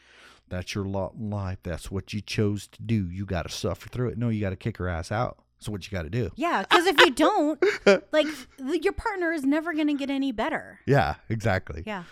that's 0.48 0.74
your 0.76 0.84
lot 0.84 1.14
in 1.18 1.30
life. 1.30 1.58
That's 1.64 1.90
what 1.90 2.12
you 2.12 2.20
chose 2.20 2.68
to 2.68 2.82
do. 2.82 3.08
You 3.10 3.26
got 3.26 3.42
to 3.42 3.48
suffer 3.52 3.88
through 3.88 4.10
it. 4.10 4.18
No, 4.18 4.28
you 4.28 4.40
got 4.40 4.50
to 4.50 4.56
kick 4.56 4.76
her 4.76 4.88
ass 4.88 5.10
out. 5.10 5.38
That's 5.58 5.68
what 5.68 5.84
you 5.84 5.96
got 5.96 6.02
to 6.04 6.10
do. 6.10 6.30
Yeah. 6.36 6.62
Because 6.62 6.86
if 6.86 7.00
you 7.00 7.10
don't, 7.10 7.60
like, 8.12 8.28
your 8.60 8.92
partner 8.92 9.32
is 9.32 9.42
never 9.42 9.72
going 9.74 9.88
to 9.88 9.94
get 9.94 10.08
any 10.08 10.30
better. 10.30 10.78
Yeah, 10.86 11.16
exactly. 11.28 11.82
Yeah. 11.84 12.04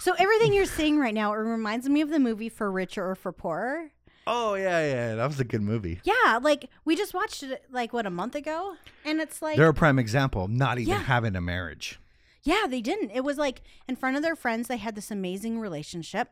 So 0.00 0.12
everything 0.18 0.52
you're 0.52 0.66
saying 0.66 0.98
right 0.98 1.14
now, 1.14 1.32
it 1.32 1.36
reminds 1.36 1.88
me 1.88 2.02
of 2.02 2.10
the 2.10 2.18
movie 2.18 2.50
For 2.50 2.70
Richer 2.70 3.08
or 3.08 3.14
For 3.14 3.32
Poorer. 3.32 3.90
Oh 4.30 4.54
yeah, 4.54 4.80
yeah. 4.86 5.14
That 5.14 5.26
was 5.26 5.40
a 5.40 5.44
good 5.44 5.62
movie. 5.62 6.00
Yeah. 6.04 6.38
Like, 6.42 6.68
we 6.84 6.94
just 6.96 7.14
watched 7.14 7.42
it, 7.42 7.64
like, 7.70 7.94
what, 7.94 8.04
a 8.04 8.10
month 8.10 8.34
ago? 8.34 8.74
And 9.04 9.20
it's 9.20 9.40
like, 9.40 9.56
They're 9.56 9.70
a 9.70 9.74
prime 9.74 9.98
example 9.98 10.44
of 10.44 10.50
not 10.50 10.78
even 10.78 10.92
Yeah. 10.92 11.02
having 11.02 11.34
a 11.34 11.40
marriage. 11.40 11.98
Yeah, 12.42 12.66
they 12.68 12.82
didn't. 12.82 13.10
It 13.12 13.24
was 13.24 13.38
like 13.38 13.62
in 13.88 13.96
front 13.96 14.16
of 14.16 14.22
their 14.22 14.36
friends, 14.36 14.68
they 14.68 14.76
had 14.76 14.94
this 14.94 15.10
amazing 15.10 15.58
relationship. 15.60 16.28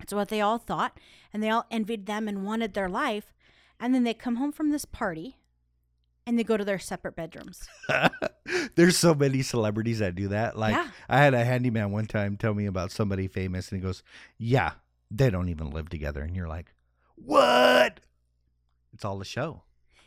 It's 0.00 0.12
what 0.12 0.28
they 0.28 0.40
all 0.40 0.58
thought, 0.58 0.98
and 1.32 1.40
they 1.42 1.50
all 1.50 1.66
envied 1.70 2.06
them 2.06 2.26
and 2.26 2.44
wanted 2.44 2.74
their 2.74 2.88
life. 2.88 3.32
And 3.78 3.94
then 3.94 4.02
they 4.04 4.14
come 4.14 4.36
home 4.36 4.50
from 4.52 4.70
this 4.70 4.84
party 4.84 5.36
and 6.26 6.38
they 6.38 6.44
go 6.44 6.56
to 6.56 6.64
their 6.64 6.78
separate 6.78 7.16
bedrooms. 7.16 7.66
There's 8.76 8.96
so 8.96 9.14
many 9.14 9.42
celebrities 9.42 10.00
that 10.00 10.14
do 10.14 10.28
that. 10.28 10.58
Like 10.58 10.74
Yeah. 10.74 10.88
I 11.08 11.18
had 11.18 11.34
a 11.34 11.44
handyman 11.44 11.90
one 11.92 12.06
time 12.06 12.36
tell 12.36 12.54
me 12.54 12.66
about 12.66 12.90
somebody 12.90 13.28
famous 13.28 13.70
and 13.70 13.80
he 13.80 13.86
goes, 13.86 14.02
"Yeah, 14.36 14.72
they 15.10 15.30
don't 15.30 15.48
even 15.48 15.70
live 15.70 15.88
together." 15.88 16.22
And 16.22 16.34
you're 16.36 16.48
like, 16.48 16.72
"What?" 17.24 18.00
It's 18.92 19.04
all 19.04 19.20
a 19.20 19.24
show. 19.24 19.62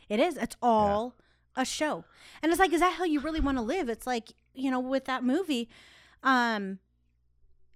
It 0.08 0.20
is. 0.20 0.36
It's 0.36 0.56
all 0.62 1.16
a 1.56 1.64
show. 1.64 2.04
And 2.42 2.52
it's 2.52 2.58
like, 2.58 2.72
is 2.72 2.80
that 2.80 2.94
how 2.94 3.04
you 3.04 3.20
really 3.20 3.40
want 3.40 3.58
to 3.58 3.62
live? 3.62 3.88
It's 3.88 4.06
like, 4.06 4.32
you 4.54 4.70
know, 4.70 4.80
with 4.80 5.04
that 5.06 5.24
movie, 5.24 5.68
um, 6.22 6.78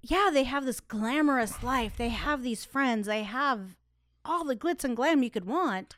yeah, 0.02 0.30
they 0.33 0.45
have 0.45 0.64
this 0.64 0.80
glamorous 0.80 1.62
life. 1.62 1.97
They 1.97 2.11
have 2.11 2.42
these 2.42 2.64
friends. 2.64 3.07
They 3.07 3.25
have 3.25 3.76
all 4.25 4.45
the 4.45 4.57
glitz 4.57 4.85
and 4.85 4.97
glam 4.97 5.23
you 5.23 5.30
could 5.30 5.47
want. 5.47 5.97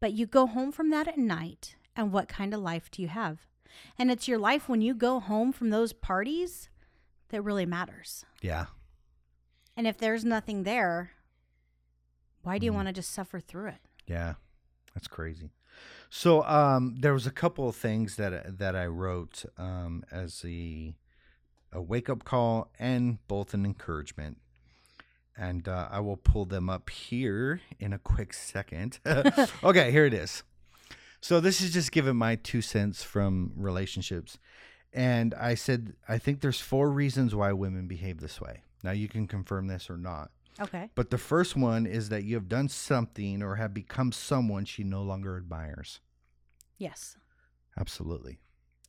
But 0.00 0.12
you 0.12 0.26
go 0.26 0.46
home 0.46 0.72
from 0.72 0.90
that 0.90 1.08
at 1.08 1.18
night, 1.18 1.76
and 1.94 2.12
what 2.12 2.28
kind 2.28 2.54
of 2.54 2.60
life 2.60 2.90
do 2.90 3.02
you 3.02 3.08
have? 3.08 3.46
And 3.98 4.10
it's 4.10 4.26
your 4.26 4.38
life 4.38 4.68
when 4.68 4.80
you 4.80 4.94
go 4.94 5.20
home 5.20 5.52
from 5.52 5.70
those 5.70 5.92
parties 5.92 6.68
that 7.28 7.42
really 7.42 7.66
matters. 7.66 8.24
Yeah. 8.40 8.66
And 9.76 9.86
if 9.86 9.98
there's 9.98 10.24
nothing 10.24 10.64
there, 10.64 11.12
why 12.42 12.58
do 12.58 12.66
you 12.66 12.72
Mhm. 12.72 12.76
want 12.76 12.88
to 12.88 12.92
just 12.92 13.10
suffer 13.10 13.40
through 13.40 13.68
it? 13.68 13.80
Yeah, 14.06 14.34
that's 14.94 15.08
crazy. 15.08 15.50
So 16.10 16.42
um, 16.44 16.96
there 16.98 17.12
was 17.12 17.26
a 17.26 17.30
couple 17.30 17.68
of 17.68 17.76
things 17.76 18.16
that 18.16 18.58
that 18.58 18.74
I 18.76 18.86
wrote 18.86 19.44
um, 19.56 20.04
as 20.10 20.44
a 20.44 20.96
a 21.72 21.80
wake 21.80 22.08
up 22.08 22.24
call 22.24 22.72
and 22.78 23.24
both 23.28 23.54
an 23.54 23.64
encouragement, 23.64 24.38
and 25.36 25.68
uh, 25.68 25.88
I 25.90 26.00
will 26.00 26.16
pull 26.16 26.44
them 26.44 26.68
up 26.68 26.90
here 26.90 27.60
in 27.78 27.92
a 27.92 27.98
quick 27.98 28.32
second. 28.34 28.98
okay, 29.64 29.90
here 29.92 30.04
it 30.06 30.14
is. 30.14 30.42
So 31.20 31.38
this 31.40 31.60
is 31.60 31.72
just 31.72 31.92
giving 31.92 32.16
my 32.16 32.34
two 32.36 32.62
cents 32.62 33.02
from 33.04 33.52
relationships, 33.54 34.38
and 34.92 35.32
I 35.34 35.54
said 35.54 35.94
I 36.08 36.18
think 36.18 36.40
there's 36.40 36.60
four 36.60 36.90
reasons 36.90 37.34
why 37.34 37.52
women 37.52 37.86
behave 37.86 38.20
this 38.20 38.40
way. 38.40 38.62
Now 38.82 38.90
you 38.92 39.08
can 39.08 39.26
confirm 39.28 39.68
this 39.68 39.88
or 39.90 39.96
not. 39.96 40.30
Okay. 40.60 40.90
But 40.94 41.10
the 41.10 41.18
first 41.18 41.56
one 41.56 41.86
is 41.86 42.08
that 42.10 42.24
you 42.24 42.34
have 42.34 42.48
done 42.48 42.68
something 42.68 43.42
or 43.42 43.56
have 43.56 43.72
become 43.72 44.12
someone 44.12 44.64
she 44.64 44.84
no 44.84 45.02
longer 45.02 45.36
admires. 45.36 46.00
Yes. 46.78 47.16
Absolutely. 47.78 48.38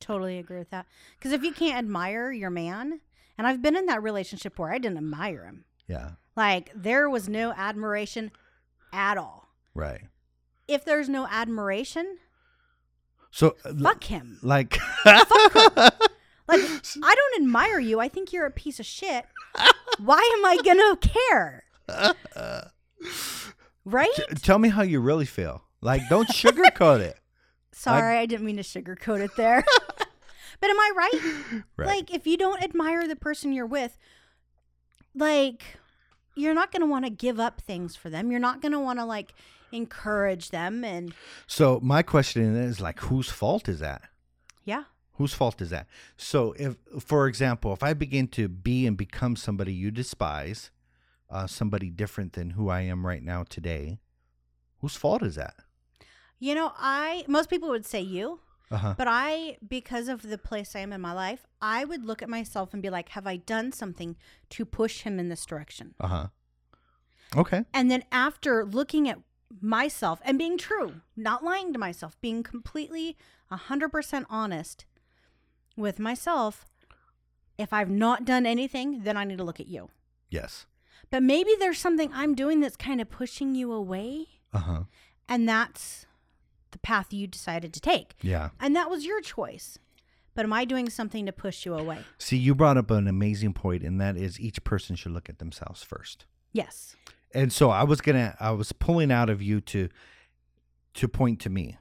Totally 0.00 0.38
agree 0.38 0.58
with 0.58 0.70
that. 0.70 0.86
Because 1.18 1.32
if 1.32 1.42
you 1.42 1.52
can't 1.52 1.78
admire 1.78 2.30
your 2.32 2.50
man, 2.50 3.00
and 3.38 3.46
I've 3.46 3.62
been 3.62 3.76
in 3.76 3.86
that 3.86 4.02
relationship 4.02 4.58
where 4.58 4.72
I 4.72 4.78
didn't 4.78 4.98
admire 4.98 5.44
him, 5.44 5.64
Yeah. 5.86 6.12
like 6.36 6.70
there 6.74 7.08
was 7.08 7.28
no 7.28 7.52
admiration 7.52 8.32
at 8.92 9.16
all. 9.16 9.48
Right. 9.74 10.02
If 10.68 10.84
there's 10.84 11.08
no 11.08 11.26
admiration, 11.30 12.18
So, 13.30 13.56
uh, 13.64 13.72
fuck 13.82 14.04
him. 14.04 14.38
like, 14.42 14.78
Like 16.48 16.60
I 17.00 17.14
don't 17.14 17.42
admire 17.42 17.78
you. 17.78 18.00
I 18.00 18.08
think 18.08 18.32
you're 18.32 18.44
a 18.46 18.50
piece 18.50 18.78
of 18.80 18.84
shit. 18.84 19.24
Why 19.98 20.18
am 20.38 20.44
I 20.44 20.58
gonna 20.64 20.96
care? 20.96 21.64
Right? 23.84 24.10
t- 24.14 24.22
tell 24.42 24.58
me 24.58 24.68
how 24.68 24.82
you 24.82 25.00
really 25.00 25.26
feel. 25.26 25.64
Like, 25.80 26.08
don't 26.08 26.28
sugarcoat 26.28 27.00
it. 27.00 27.18
Sorry, 27.72 28.16
I 28.18 28.26
didn't 28.26 28.46
mean 28.46 28.56
to 28.56 28.62
sugarcoat 28.62 29.20
it 29.20 29.34
there. 29.36 29.64
but 30.60 30.70
am 30.70 30.78
I 30.78 30.92
right? 30.96 31.62
Right. 31.76 31.86
Like, 31.88 32.14
if 32.14 32.26
you 32.26 32.36
don't 32.36 32.62
admire 32.62 33.08
the 33.08 33.16
person 33.16 33.52
you're 33.52 33.66
with, 33.66 33.98
like, 35.14 35.78
you're 36.36 36.54
not 36.54 36.70
going 36.70 36.82
to 36.82 36.86
want 36.86 37.06
to 37.06 37.10
give 37.10 37.40
up 37.40 37.60
things 37.60 37.96
for 37.96 38.08
them. 38.08 38.30
You're 38.30 38.40
not 38.40 38.62
going 38.62 38.72
to 38.72 38.78
want 38.78 39.00
to, 39.00 39.04
like, 39.04 39.34
encourage 39.72 40.50
them. 40.50 40.84
And 40.84 41.12
so, 41.48 41.80
my 41.82 42.02
question 42.02 42.54
is, 42.54 42.80
like, 42.80 43.00
whose 43.00 43.30
fault 43.30 43.68
is 43.68 43.80
that? 43.80 44.02
yeah, 44.64 44.84
Whose 45.16 45.34
fault 45.34 45.60
is 45.60 45.70
that? 45.70 45.86
So, 46.16 46.52
if, 46.58 46.76
for 47.00 47.26
example, 47.28 47.72
if 47.72 47.82
I 47.82 47.92
begin 47.92 48.28
to 48.28 48.48
be 48.48 48.86
and 48.86 48.96
become 48.96 49.36
somebody 49.36 49.72
you 49.72 49.90
despise, 49.90 50.70
uh, 51.30 51.46
somebody 51.46 51.90
different 51.90 52.32
than 52.32 52.50
who 52.50 52.68
I 52.70 52.80
am 52.80 53.06
right 53.06 53.22
now 53.22 53.44
today, 53.44 54.00
whose 54.80 54.96
fault 54.96 55.22
is 55.22 55.34
that? 55.36 55.54
You 56.38 56.54
know, 56.54 56.72
I 56.76 57.24
most 57.28 57.50
people 57.50 57.68
would 57.68 57.86
say 57.86 58.00
you, 58.00 58.40
Uh 58.70 58.76
huh. 58.78 58.94
but 58.98 59.06
I 59.08 59.58
because 59.66 60.08
of 60.08 60.22
the 60.22 60.38
place 60.38 60.74
I 60.74 60.80
am 60.80 60.92
in 60.92 61.00
my 61.00 61.12
life, 61.12 61.46
I 61.60 61.84
would 61.84 62.04
look 62.04 62.20
at 62.22 62.28
myself 62.28 62.72
and 62.72 62.82
be 62.82 62.90
like, 62.90 63.10
have 63.10 63.26
I 63.26 63.36
done 63.36 63.70
something 63.72 64.16
to 64.50 64.64
push 64.64 65.02
him 65.02 65.18
in 65.20 65.28
this 65.28 65.46
direction? 65.46 65.94
Uh 66.00 66.08
huh. 66.08 66.26
Okay. 67.36 67.64
And 67.72 67.90
then 67.90 68.02
after 68.10 68.64
looking 68.64 69.08
at 69.08 69.18
myself 69.60 70.20
and 70.24 70.36
being 70.38 70.58
true, 70.58 71.02
not 71.16 71.44
lying 71.44 71.72
to 71.72 71.78
myself, 71.78 72.16
being 72.20 72.42
completely 72.42 73.16
100% 73.50 74.24
honest 74.28 74.84
with 75.76 75.98
myself, 75.98 76.64
if 77.58 77.72
I've 77.72 77.90
not 77.90 78.24
done 78.24 78.46
anything, 78.46 79.02
then 79.04 79.16
I 79.16 79.24
need 79.24 79.38
to 79.38 79.44
look 79.44 79.60
at 79.60 79.68
you. 79.68 79.90
Yes. 80.30 80.66
But 81.10 81.22
maybe 81.22 81.50
there's 81.58 81.78
something 81.78 82.10
I'm 82.12 82.34
doing 82.34 82.60
that's 82.60 82.76
kind 82.76 83.00
of 83.00 83.10
pushing 83.10 83.54
you 83.54 83.72
away, 83.72 84.26
Uh 84.52 84.58
huh. 84.58 84.82
and 85.28 85.48
that's 85.48 86.06
the 86.70 86.78
path 86.78 87.12
you 87.12 87.26
decided 87.26 87.72
to 87.74 87.80
take. 87.80 88.14
Yeah. 88.22 88.50
And 88.58 88.74
that 88.74 88.88
was 88.90 89.04
your 89.04 89.20
choice. 89.20 89.78
But 90.34 90.46
am 90.46 90.52
I 90.54 90.64
doing 90.64 90.88
something 90.88 91.26
to 91.26 91.32
push 91.32 91.66
you 91.66 91.74
away? 91.74 91.98
See, 92.16 92.38
you 92.38 92.54
brought 92.54 92.78
up 92.78 92.90
an 92.90 93.06
amazing 93.06 93.52
point, 93.52 93.82
and 93.82 94.00
that 94.00 94.16
is 94.16 94.40
each 94.40 94.64
person 94.64 94.96
should 94.96 95.12
look 95.12 95.28
at 95.28 95.38
themselves 95.38 95.82
first. 95.82 96.24
Yes. 96.54 96.96
And 97.34 97.52
so 97.52 97.68
I 97.68 97.82
was 97.84 98.00
gonna, 98.00 98.34
I 98.40 98.52
was 98.52 98.72
pulling 98.72 99.12
out 99.12 99.28
of 99.28 99.42
you 99.42 99.60
to, 99.60 99.90
to 100.94 101.08
point 101.08 101.40
to 101.40 101.50
me, 101.50 101.76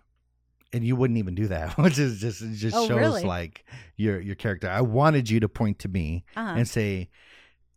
and 0.73 0.83
you 0.83 0.95
wouldn't 0.95 1.17
even 1.19 1.35
do 1.35 1.47
that, 1.47 1.77
which 1.77 1.97
is 1.99 2.19
just 2.21 2.41
it 2.41 2.53
just 2.53 2.75
Oh, 2.75 2.87
shows 2.87 2.97
really? 2.99 3.23
like 3.23 3.65
your 3.97 4.19
your 4.19 4.35
character. 4.35 4.69
I 4.69 4.81
wanted 4.81 5.29
you 5.29 5.39
to 5.41 5.49
point 5.49 5.79
to 5.79 5.87
me 5.89 6.23
Uh-huh. 6.35 6.53
and 6.57 6.67
say, 6.67 7.09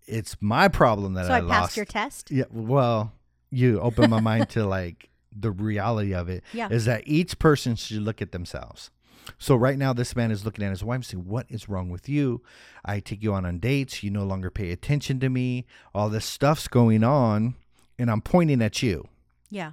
"It's 0.07 0.37
my 0.41 0.69
problem 0.69 1.15
that 1.15 1.27
so 1.27 1.33
I, 1.33 1.39
I, 1.39 1.41
passed 1.41 1.51
lost." 1.51 1.77
your 1.77 1.87
test? 1.87 2.31
Yeah. 2.31 2.45
Well, 2.51 3.13
you 3.51 3.81
opened 3.81 4.11
my 4.11 4.21
mind 4.21 4.49
to 4.51 4.65
like 4.79 5.11
the 5.37 5.51
reality 5.51 6.15
of 6.15 6.29
it. 6.29 6.45
Yeah. 6.53 6.69
Is 6.71 6.85
that 6.85 7.03
each 7.07 7.39
person 7.39 7.75
should 7.77 8.03
look 8.03 8.23
at 8.23 8.31
themselves. 8.33 8.91
So 9.39 9.57
right 9.57 9.79
now, 9.79 9.95
this 9.95 10.15
man 10.15 10.31
is 10.31 10.45
looking 10.45 10.65
at 10.65 10.71
his 10.71 10.85
wife 10.85 10.97
and 10.97 11.05
saying, 11.07 11.25
"What 11.27 11.47
is 11.49 11.69
wrong 11.69 11.89
with 11.89 12.09
you? 12.11 12.43
I 12.85 13.01
take 13.01 13.23
you 13.23 13.33
on 13.33 13.47
on 13.47 13.59
dates. 13.59 14.03
You 14.03 14.11
no 14.11 14.25
longer 14.25 14.51
pay 14.51 14.71
attention 14.71 15.19
to 15.21 15.29
me. 15.31 15.65
All 15.95 16.11
this 16.11 16.27
stuff's 16.27 16.69
going 16.69 17.03
on, 17.03 17.55
and 17.99 18.11
I'm 18.11 18.21
pointing 18.21 18.61
at 18.61 18.83
you 18.83 19.09
Yeah. 19.51 19.73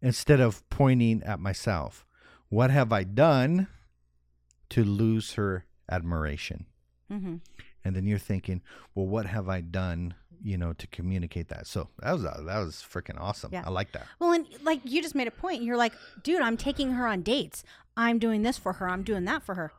instead 0.00 0.40
of 0.40 0.68
pointing 0.70 1.22
at 1.22 1.38
myself. 1.38 2.04
What 2.52 2.70
have 2.70 2.92
I 2.92 3.02
done 3.04 3.68
to 4.70 4.84
lose 4.84 5.34
her 5.34 5.64
admiration?" 5.90 6.66
hmm 7.08 7.36
And 7.84 7.96
then 7.96 8.06
you're 8.06 8.18
thinking, 8.18 8.62
"Well, 8.94 9.06
what 9.06 9.26
have 9.26 9.48
I 9.48 9.60
done?" 9.62 10.14
You 10.44 10.58
know, 10.58 10.72
to 10.72 10.86
communicate 10.88 11.48
that. 11.48 11.66
So 11.68 11.88
that 12.00 12.12
was 12.12 12.22
that 12.24 12.44
was 12.44 12.84
freaking 12.92 13.18
awesome. 13.20 13.52
Yeah. 13.52 13.62
I 13.64 13.70
like 13.70 13.92
that. 13.92 14.06
Well, 14.18 14.32
and 14.32 14.46
like 14.62 14.80
you 14.84 15.00
just 15.00 15.14
made 15.14 15.28
a 15.28 15.30
point. 15.44 15.62
You're 15.62 15.76
like, 15.76 15.92
dude, 16.24 16.42
I'm 16.42 16.56
taking 16.56 16.92
her 16.92 17.06
on 17.06 17.22
dates. 17.22 17.62
I'm 17.96 18.18
doing 18.18 18.42
this 18.42 18.58
for 18.58 18.72
her. 18.74 18.88
I'm 18.88 19.04
doing 19.04 19.24
that 19.26 19.42
for 19.44 19.54
her. 19.54 19.72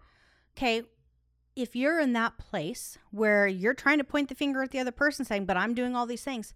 Okay. 0.56 0.84
If 1.56 1.76
you're 1.76 2.00
in 2.00 2.14
that 2.14 2.38
place 2.38 2.98
where 3.12 3.46
you're 3.46 3.74
trying 3.74 3.98
to 4.00 4.04
point 4.04 4.30
the 4.30 4.36
finger 4.36 4.64
at 4.64 4.72
the 4.72 4.80
other 4.80 4.92
person 4.94 5.26
saying, 5.26 5.46
but 5.46 5.58
I'm 5.58 5.74
doing 5.76 5.96
all 5.96 6.06
these 6.08 6.24
things, 6.24 6.54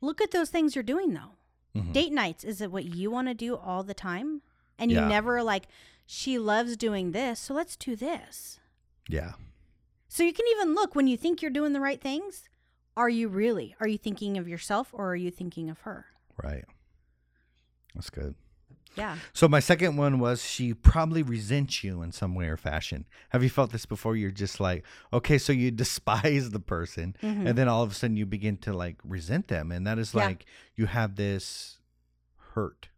look 0.00 0.20
at 0.22 0.30
those 0.32 0.48
things 0.50 0.74
you're 0.74 0.82
doing 0.82 1.12
though. 1.12 1.32
Mhm. 1.80 1.92
Date 1.92 2.12
nights, 2.12 2.44
is 2.44 2.60
it 2.60 2.72
what 2.72 2.84
you 2.86 3.10
want 3.10 3.28
to 3.28 3.34
do 3.34 3.56
all 3.56 3.84
the 3.84 3.94
time? 3.94 4.40
And 4.78 4.90
you 4.90 4.98
Yeah. 4.98 5.08
never 5.08 5.42
like, 5.42 5.66
she 6.06 6.38
loves 6.38 6.76
doing 6.76 7.12
this, 7.12 7.40
so 7.40 7.54
let's 7.54 7.76
do 7.76 7.96
this. 7.96 8.60
Yeah. 9.08 9.32
So 10.08 10.22
you 10.22 10.32
can 10.32 10.46
even 10.52 10.74
look 10.74 10.94
when 10.94 11.06
you 11.06 11.16
think 11.16 11.40
you're 11.42 11.50
doing 11.50 11.72
the 11.72 11.80
right 11.80 12.00
things. 12.00 12.48
Are 12.96 13.08
you 13.08 13.28
really? 13.28 13.74
Are 13.80 13.88
you 13.88 13.98
thinking 13.98 14.36
of 14.38 14.46
yourself 14.48 14.90
or 14.92 15.10
are 15.10 15.16
you 15.16 15.30
thinking 15.30 15.68
of 15.70 15.80
her? 15.80 16.06
Right. 16.42 16.64
That's 17.94 18.10
good. 18.10 18.34
Yeah. 18.96 19.16
So 19.32 19.48
my 19.48 19.58
second 19.58 19.96
one 19.96 20.20
was 20.20 20.44
she 20.44 20.72
probably 20.72 21.22
resents 21.24 21.82
you 21.82 22.00
in 22.02 22.12
some 22.12 22.34
way 22.36 22.46
or 22.46 22.56
fashion. 22.56 23.06
Have 23.30 23.42
you 23.42 23.50
felt 23.50 23.72
this 23.72 23.86
before? 23.86 24.14
You're 24.14 24.30
just 24.30 24.60
like, 24.60 24.84
okay, 25.12 25.36
so 25.38 25.52
you 25.52 25.70
despise 25.84 26.50
the 26.50 26.60
person, 26.60 27.16
Mhm. 27.20 27.48
and 27.48 27.58
then 27.58 27.66
all 27.66 27.82
of 27.82 27.90
a 27.90 27.94
sudden 27.94 28.16
you 28.16 28.24
begin 28.26 28.56
to 28.58 28.72
like 28.72 28.96
resent 29.02 29.48
them, 29.48 29.72
and 29.72 29.84
that 29.86 29.98
is 29.98 30.14
Yeah. 30.14 30.26
like 30.26 30.46
you 30.76 30.86
have 30.86 31.16
this 31.16 31.78
hurt, 32.54 32.88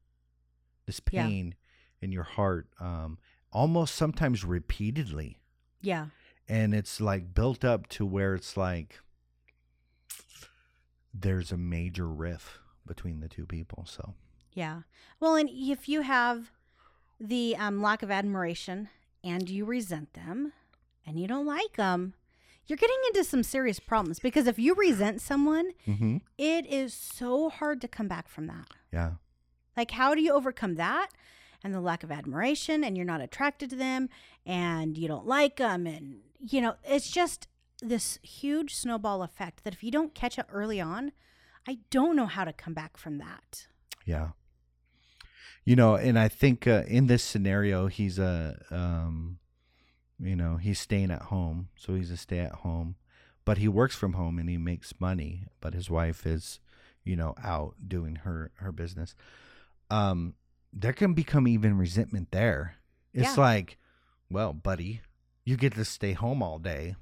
this 0.85 1.01
Yeah. 1.11 1.27
pain 1.27 1.55
in 2.01 2.13
your 2.13 2.23
heart, 2.25 2.69
um, 2.81 3.19
almost 3.53 3.95
sometimes 3.95 4.45
repeatedly, 4.45 5.41
Yeah. 5.81 6.07
and 6.49 6.75
it's 6.75 7.01
like 7.01 7.35
built 7.35 7.65
up 7.65 7.89
to 7.91 8.05
where 8.07 8.35
it's 8.35 8.57
like 8.57 9.01
there's 11.15 11.53
a 11.53 11.57
major 11.57 12.09
riff 12.09 12.59
between 12.87 13.21
the 13.21 13.29
two 13.29 13.47
people. 13.47 13.85
So 13.87 14.15
Yeah. 14.53 14.83
Well, 15.21 15.35
and 15.37 15.49
if 15.51 15.89
you 15.89 16.03
have 16.03 16.51
the 17.19 17.57
um, 17.57 17.81
lack 17.83 18.03
of 18.03 18.11
admiration 18.11 18.89
and 19.25 19.49
you 19.49 19.65
resent 19.65 20.13
them 20.15 20.53
and 21.07 21.19
you 21.19 21.27
don't 21.27 21.47
like 21.47 21.77
them, 21.77 22.15
you're 22.67 22.77
getting 22.77 22.97
into 23.09 23.25
some 23.25 23.43
serious 23.43 23.79
problems 23.81 24.19
because 24.19 24.47
if 24.47 24.59
you 24.59 24.75
resent 24.75 25.21
someone, 25.21 25.71
mm-hmm. 25.87 26.19
it 26.37 26.67
is 26.67 26.93
so 26.93 27.49
hard 27.49 27.81
to 27.81 27.89
come 27.89 28.09
back 28.09 28.29
from 28.29 28.47
that. 28.49 28.69
yeah, 28.93 29.13
Like, 29.77 29.93
how 29.93 30.15
do 30.15 30.21
you 30.21 30.33
overcome 30.33 30.75
that 30.75 31.09
and 31.63 31.75
the 31.75 31.81
lack 31.81 32.03
of 32.03 32.11
admiration 32.11 32.85
and 32.85 32.97
you're 32.97 33.07
not 33.07 33.21
attracted 33.21 33.71
to 33.71 33.77
them 33.77 34.09
and 34.45 34.97
you 34.97 35.09
don't 35.09 35.27
like 35.27 35.57
them? 35.57 35.87
And, 35.87 36.21
you 36.41 36.61
know, 36.61 36.77
it's 36.85 37.11
just 37.11 37.49
this 37.83 38.19
huge 38.23 38.75
snowball 38.75 39.23
effect 39.23 39.65
that 39.65 39.75
if 39.75 39.83
you 39.83 39.91
don't 39.91 40.15
catch 40.15 40.39
it 40.39 40.47
early 40.51 40.81
on, 40.81 41.13
I 41.69 41.79
don't 41.91 42.17
know 42.17 42.27
how 42.27 42.45
to 42.45 42.53
come 42.53 42.75
back 42.75 42.97
from 42.97 43.19
that. 43.19 43.67
Yeah. 44.05 44.31
You 45.65 45.75
know, 45.75 45.97
and 45.97 46.19
I 46.19 46.29
think 46.29 46.67
uh, 46.67 46.85
in 46.87 47.09
this 47.09 47.25
scenario, 47.25 47.89
he's 47.89 48.19
a, 48.19 48.63
um, 48.71 49.39
you 50.19 50.37
know, 50.37 50.57
he's 50.57 50.79
staying 50.79 51.11
at 51.11 51.23
home, 51.23 51.69
so 51.77 51.95
he's 51.95 52.11
a 52.11 52.17
stay 52.17 52.39
at 52.39 52.53
home, 52.53 52.95
but 53.45 53.59
he 53.59 53.69
works 53.69 53.97
from 53.97 54.13
home 54.13 54.39
and 54.39 54.49
he 54.49 54.57
makes 54.57 54.95
money, 55.01 55.47
but 55.61 55.75
his 55.75 55.91
wife 55.91 56.25
is, 56.25 56.61
you 57.05 57.17
know, 57.17 57.35
out 57.43 57.75
doing 57.87 58.17
her 58.17 58.53
her 58.57 58.73
business. 58.73 59.15
Um, 59.91 60.35
there 60.79 60.93
can 60.93 61.15
become 61.15 61.49
even 61.49 61.79
resentment 61.79 62.31
there. 62.33 62.75
It's 63.15 63.35
Yeah. 63.37 63.43
like, 63.43 63.79
well, 64.31 64.53
buddy, 64.53 65.01
you 65.45 65.57
get 65.57 65.75
to 65.75 65.85
stay 65.87 66.13
home 66.13 66.43
all 66.43 66.59
day, 66.59 66.97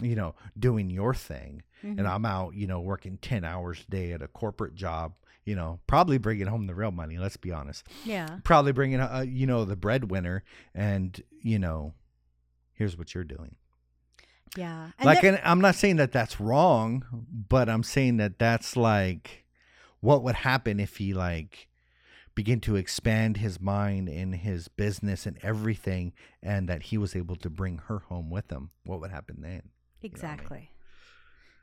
you 0.00 0.14
know, 0.14 0.34
doing 0.58 0.90
your 0.90 1.12
thing 1.14 1.62
Mhm. 1.82 1.98
and 1.98 2.06
I'm 2.06 2.24
out, 2.24 2.54
you 2.54 2.66
know, 2.68 2.80
working 2.80 3.18
10 3.18 3.44
hours 3.44 3.84
a 3.86 3.90
day 3.90 4.12
at 4.12 4.22
a 4.22 4.28
corporate 4.28 4.74
job, 4.76 5.14
you 5.44 5.56
know, 5.56 5.80
probably 5.88 6.18
bringing 6.18 6.46
home 6.46 6.66
the 6.68 6.74
real 6.74 6.92
money, 6.92 7.18
let's 7.18 7.36
be 7.36 7.50
honest. 7.50 7.84
yeah. 8.04 8.38
Probably 8.44 8.70
bringing, 8.72 9.00
uh, 9.00 9.24
you 9.26 9.46
know, 9.46 9.64
the 9.64 9.76
breadwinner 9.76 10.44
and, 10.74 11.20
you 11.42 11.58
know, 11.58 11.94
here's 12.74 12.96
what 12.96 13.12
you're 13.14 13.24
doing. 13.24 13.56
Yeah. 14.56 14.90
And 14.98 15.06
like, 15.06 15.22
and 15.24 15.40
I'm 15.44 15.60
not 15.60 15.74
saying 15.74 15.96
that 15.96 16.12
that's 16.12 16.38
wrong, 16.40 17.04
but 17.48 17.68
I'm 17.68 17.82
saying 17.82 18.18
that 18.18 18.38
that's 18.38 18.76
like 18.76 19.44
what 20.00 20.22
would 20.22 20.34
happen 20.36 20.78
if 20.80 20.96
he 20.98 21.12
like 21.14 21.68
begin 22.34 22.60
to 22.60 22.76
expand 22.76 23.38
his 23.38 23.60
mind 23.60 24.08
in 24.08 24.32
his 24.32 24.68
business 24.68 25.26
and 25.26 25.38
everything 25.42 26.12
and 26.42 26.68
that 26.68 26.84
he 26.84 26.98
was 26.98 27.16
able 27.16 27.36
to 27.36 27.50
bring 27.50 27.78
her 27.88 27.98
home 27.98 28.30
with 28.30 28.50
him. 28.50 28.70
What 28.84 29.00
would 29.00 29.10
happen 29.10 29.38
then? 29.40 29.50
know 29.50 29.50
I 29.50 29.54
mean? 29.54 29.62
exactly. 30.02 30.70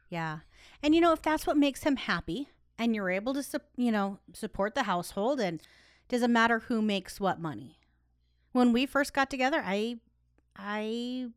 Yeah. 0.10 0.39
And 0.84 0.93
you 0.93 1.01
know, 1.01 1.13
if 1.13 1.21
that's 1.21 1.47
what 1.47 1.58
makes 1.58 1.84
him 1.84 1.95
happy 1.95 2.49
and 2.77 2.95
you're 2.95 3.10
able 3.10 3.34
to, 3.34 3.43
sup- 3.43 3.69
you 3.75 3.91
know, 3.91 4.19
support 4.34 4.75
the 4.75 4.84
household 4.84 5.39
and 5.39 5.62
doesn't 6.10 6.32
matter 6.32 6.60
who 6.60 6.82
makes 6.82 7.19
what 7.19 7.39
money. 7.39 7.80
When 8.51 8.71
we 8.73 8.86
first 8.86 9.13
got 9.13 9.30
together, 9.30 9.62
I, 9.65 9.97
I, 10.56 11.27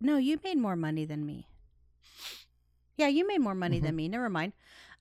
no, 0.00 0.16
you 0.16 0.38
made 0.44 0.58
more 0.58 0.76
money 0.76 1.04
than 1.04 1.26
me. 1.26 1.48
Yeah, 2.96 3.08
you 3.08 3.26
made 3.26 3.40
more 3.40 3.54
money 3.54 3.78
than 3.78 3.90
mm-hmm. 3.90 3.96
me. 3.96 4.08
Never 4.08 4.30
mind. 4.30 4.52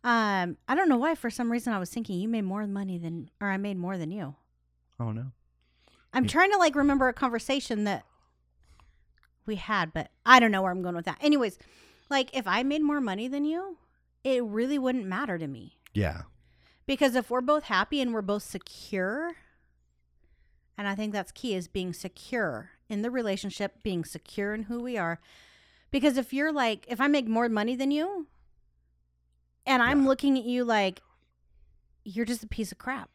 Um, 0.06 0.58
I 0.68 0.76
don't 0.76 0.88
know 0.88 0.98
why. 0.98 1.16
For 1.16 1.30
some 1.30 1.52
reason, 1.52 1.74
I 1.74 1.80
was 1.80 1.90
thinking 1.90 2.20
you 2.20 2.28
made 2.30 2.44
more 2.44 2.66
money 2.68 2.98
than, 2.98 3.30
or 3.42 3.50
I 3.50 3.58
made 3.58 3.76
more 3.78 3.98
than 3.98 4.12
you. 4.12 4.36
Oh, 5.00 5.12
no. 5.12 5.32
I'm 6.14 6.24
Yeah. 6.26 6.30
trying 6.30 6.52
to 6.52 6.58
like 6.58 6.76
remember 6.76 7.08
a 7.10 7.14
conversation 7.14 7.84
that 7.86 8.06
we 9.46 9.56
had, 9.56 9.92
but 9.94 10.12
I 10.26 10.40
don't 10.40 10.52
know 10.52 10.62
where 10.62 10.72
I'm 10.72 10.82
going 10.84 10.96
with 10.96 11.06
that. 11.06 11.18
Anyways, 11.22 11.58
like 12.10 12.30
if 12.38 12.48
I 12.48 12.64
made 12.64 12.82
more 12.84 13.02
money 13.02 13.28
than 13.28 13.46
you, 13.46 13.78
it 14.24 14.44
really 14.44 14.78
wouldn't 14.80 15.06
matter 15.08 15.38
to 15.38 15.48
me. 15.48 15.76
Yeah. 15.94 16.22
Because 16.86 17.16
if 17.16 17.30
we're 17.32 17.42
both 17.42 17.64
happy 17.66 18.00
and 18.00 18.14
we're 18.14 18.22
both 18.22 18.44
secure, 18.44 19.34
and 20.78 20.88
I 20.88 20.94
think 20.96 21.14
that's 21.14 21.32
key 21.32 21.56
is 21.56 21.68
being 21.68 21.94
secure 21.94 22.72
in 22.90 23.02
the 23.02 23.10
relationship, 23.10 23.82
being 23.82 24.06
secure 24.06 24.54
in 24.54 24.64
who 24.64 24.82
we 24.82 24.98
are. 24.98 25.20
Because 25.90 26.16
if 26.18 26.32
you're 26.32 26.52
like, 26.54 26.86
if 26.88 27.02
I 27.02 27.08
make 27.08 27.28
more 27.28 27.50
money 27.50 27.76
than 27.76 27.90
you, 27.92 28.28
and 29.66 29.82
I'm 29.84 30.02
Yeah. 30.04 30.08
looking 30.08 30.38
at 30.38 30.44
you 30.46 30.64
like 30.64 31.02
you're 32.04 32.26
just 32.26 32.44
a 32.44 32.48
piece 32.48 32.72
of 32.72 32.78
crap. 32.78 33.10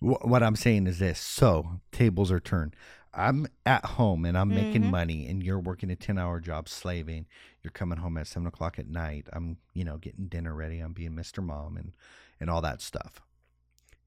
What 0.00 0.42
I'm 0.42 0.56
saying 0.56 0.86
is 0.86 0.98
this. 0.98 1.18
So 1.20 1.80
tables 1.92 2.30
are 2.30 2.40
turned. 2.40 2.74
I'm 3.14 3.46
at 3.64 3.84
home 3.84 4.26
and 4.26 4.36
I'm 4.36 4.48
making 4.50 4.82
Mhm. 4.82 4.90
money, 4.90 5.26
and 5.26 5.42
you're 5.42 5.58
working 5.58 5.90
a 5.90 5.96
10 5.96 6.18
hour 6.18 6.38
job 6.38 6.68
slaving. 6.68 7.26
You're 7.62 7.70
coming 7.70 7.98
home 7.98 8.18
at 8.18 8.26
seven 8.26 8.46
o'clock 8.46 8.78
at 8.78 8.88
night. 8.88 9.26
I'm, 9.32 9.56
you 9.72 9.84
know, 9.84 9.96
getting 9.96 10.28
dinner 10.28 10.54
ready. 10.54 10.80
I'm 10.80 10.92
being 10.92 11.12
Mr. 11.12 11.42
Mom 11.42 11.76
and, 11.78 11.92
and 12.40 12.50
all 12.50 12.60
that 12.62 12.80
stuff. 12.82 13.22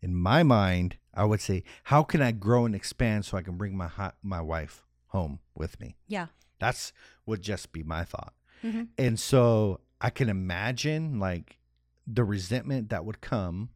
in 0.02 0.16
my 0.16 0.44
mind, 0.44 0.96
I 1.14 1.26
would 1.26 1.42
say, 1.42 1.62
how 1.86 2.04
can 2.04 2.22
I 2.22 2.32
grow 2.32 2.66
and 2.66 2.74
expand 2.74 3.26
so 3.26 3.38
I 3.38 3.42
can 3.42 3.58
bring 3.58 3.76
my 3.76 3.90
my 4.24 4.40
wife 4.40 4.86
home 5.08 5.40
with 5.56 5.78
me? 5.82 5.98
Yeah. 6.08 6.28
That's 6.58 6.94
would 7.26 7.42
just 7.42 7.74
be 7.74 7.84
my 7.84 8.06
thought. 8.06 8.34
Mhm. 8.64 8.88
And 8.98 9.20
so 9.20 9.82
I 10.00 10.10
can 10.10 10.30
imagine 10.30 11.20
like 11.20 11.59
the 12.12 12.24
resentment 12.24 12.90
that 12.90 13.06
would 13.06 13.22
come 13.22 13.70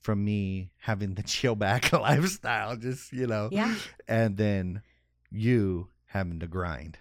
from 0.00 0.24
me 0.24 0.70
having 0.82 1.14
the 1.14 1.22
chill 1.34 1.54
back 1.56 1.92
lifestyle, 1.92 2.76
just, 2.76 3.12
you 3.12 3.26
know, 3.26 3.48
Yeah. 3.50 3.74
and 4.06 4.36
then 4.36 4.82
you 5.30 5.88
having 6.06 6.40
to 6.40 6.46
grind. 6.46 6.98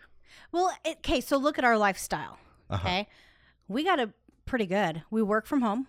Well, 0.51 0.71
it- 0.85 0.97
okay, 0.99 1.19
so 1.21 1.37
look 1.37 1.57
at 1.57 1.65
our 1.65 1.77
lifestyle. 1.77 2.37
Uh-huh. 2.69 2.87
Okay. 2.87 3.07
We 3.67 3.83
got 3.83 3.99
it 3.99 4.11
pretty 4.45 4.65
good. 4.65 5.03
We 5.11 5.21
work 5.21 5.45
from 5.45 5.61
home. 5.61 5.87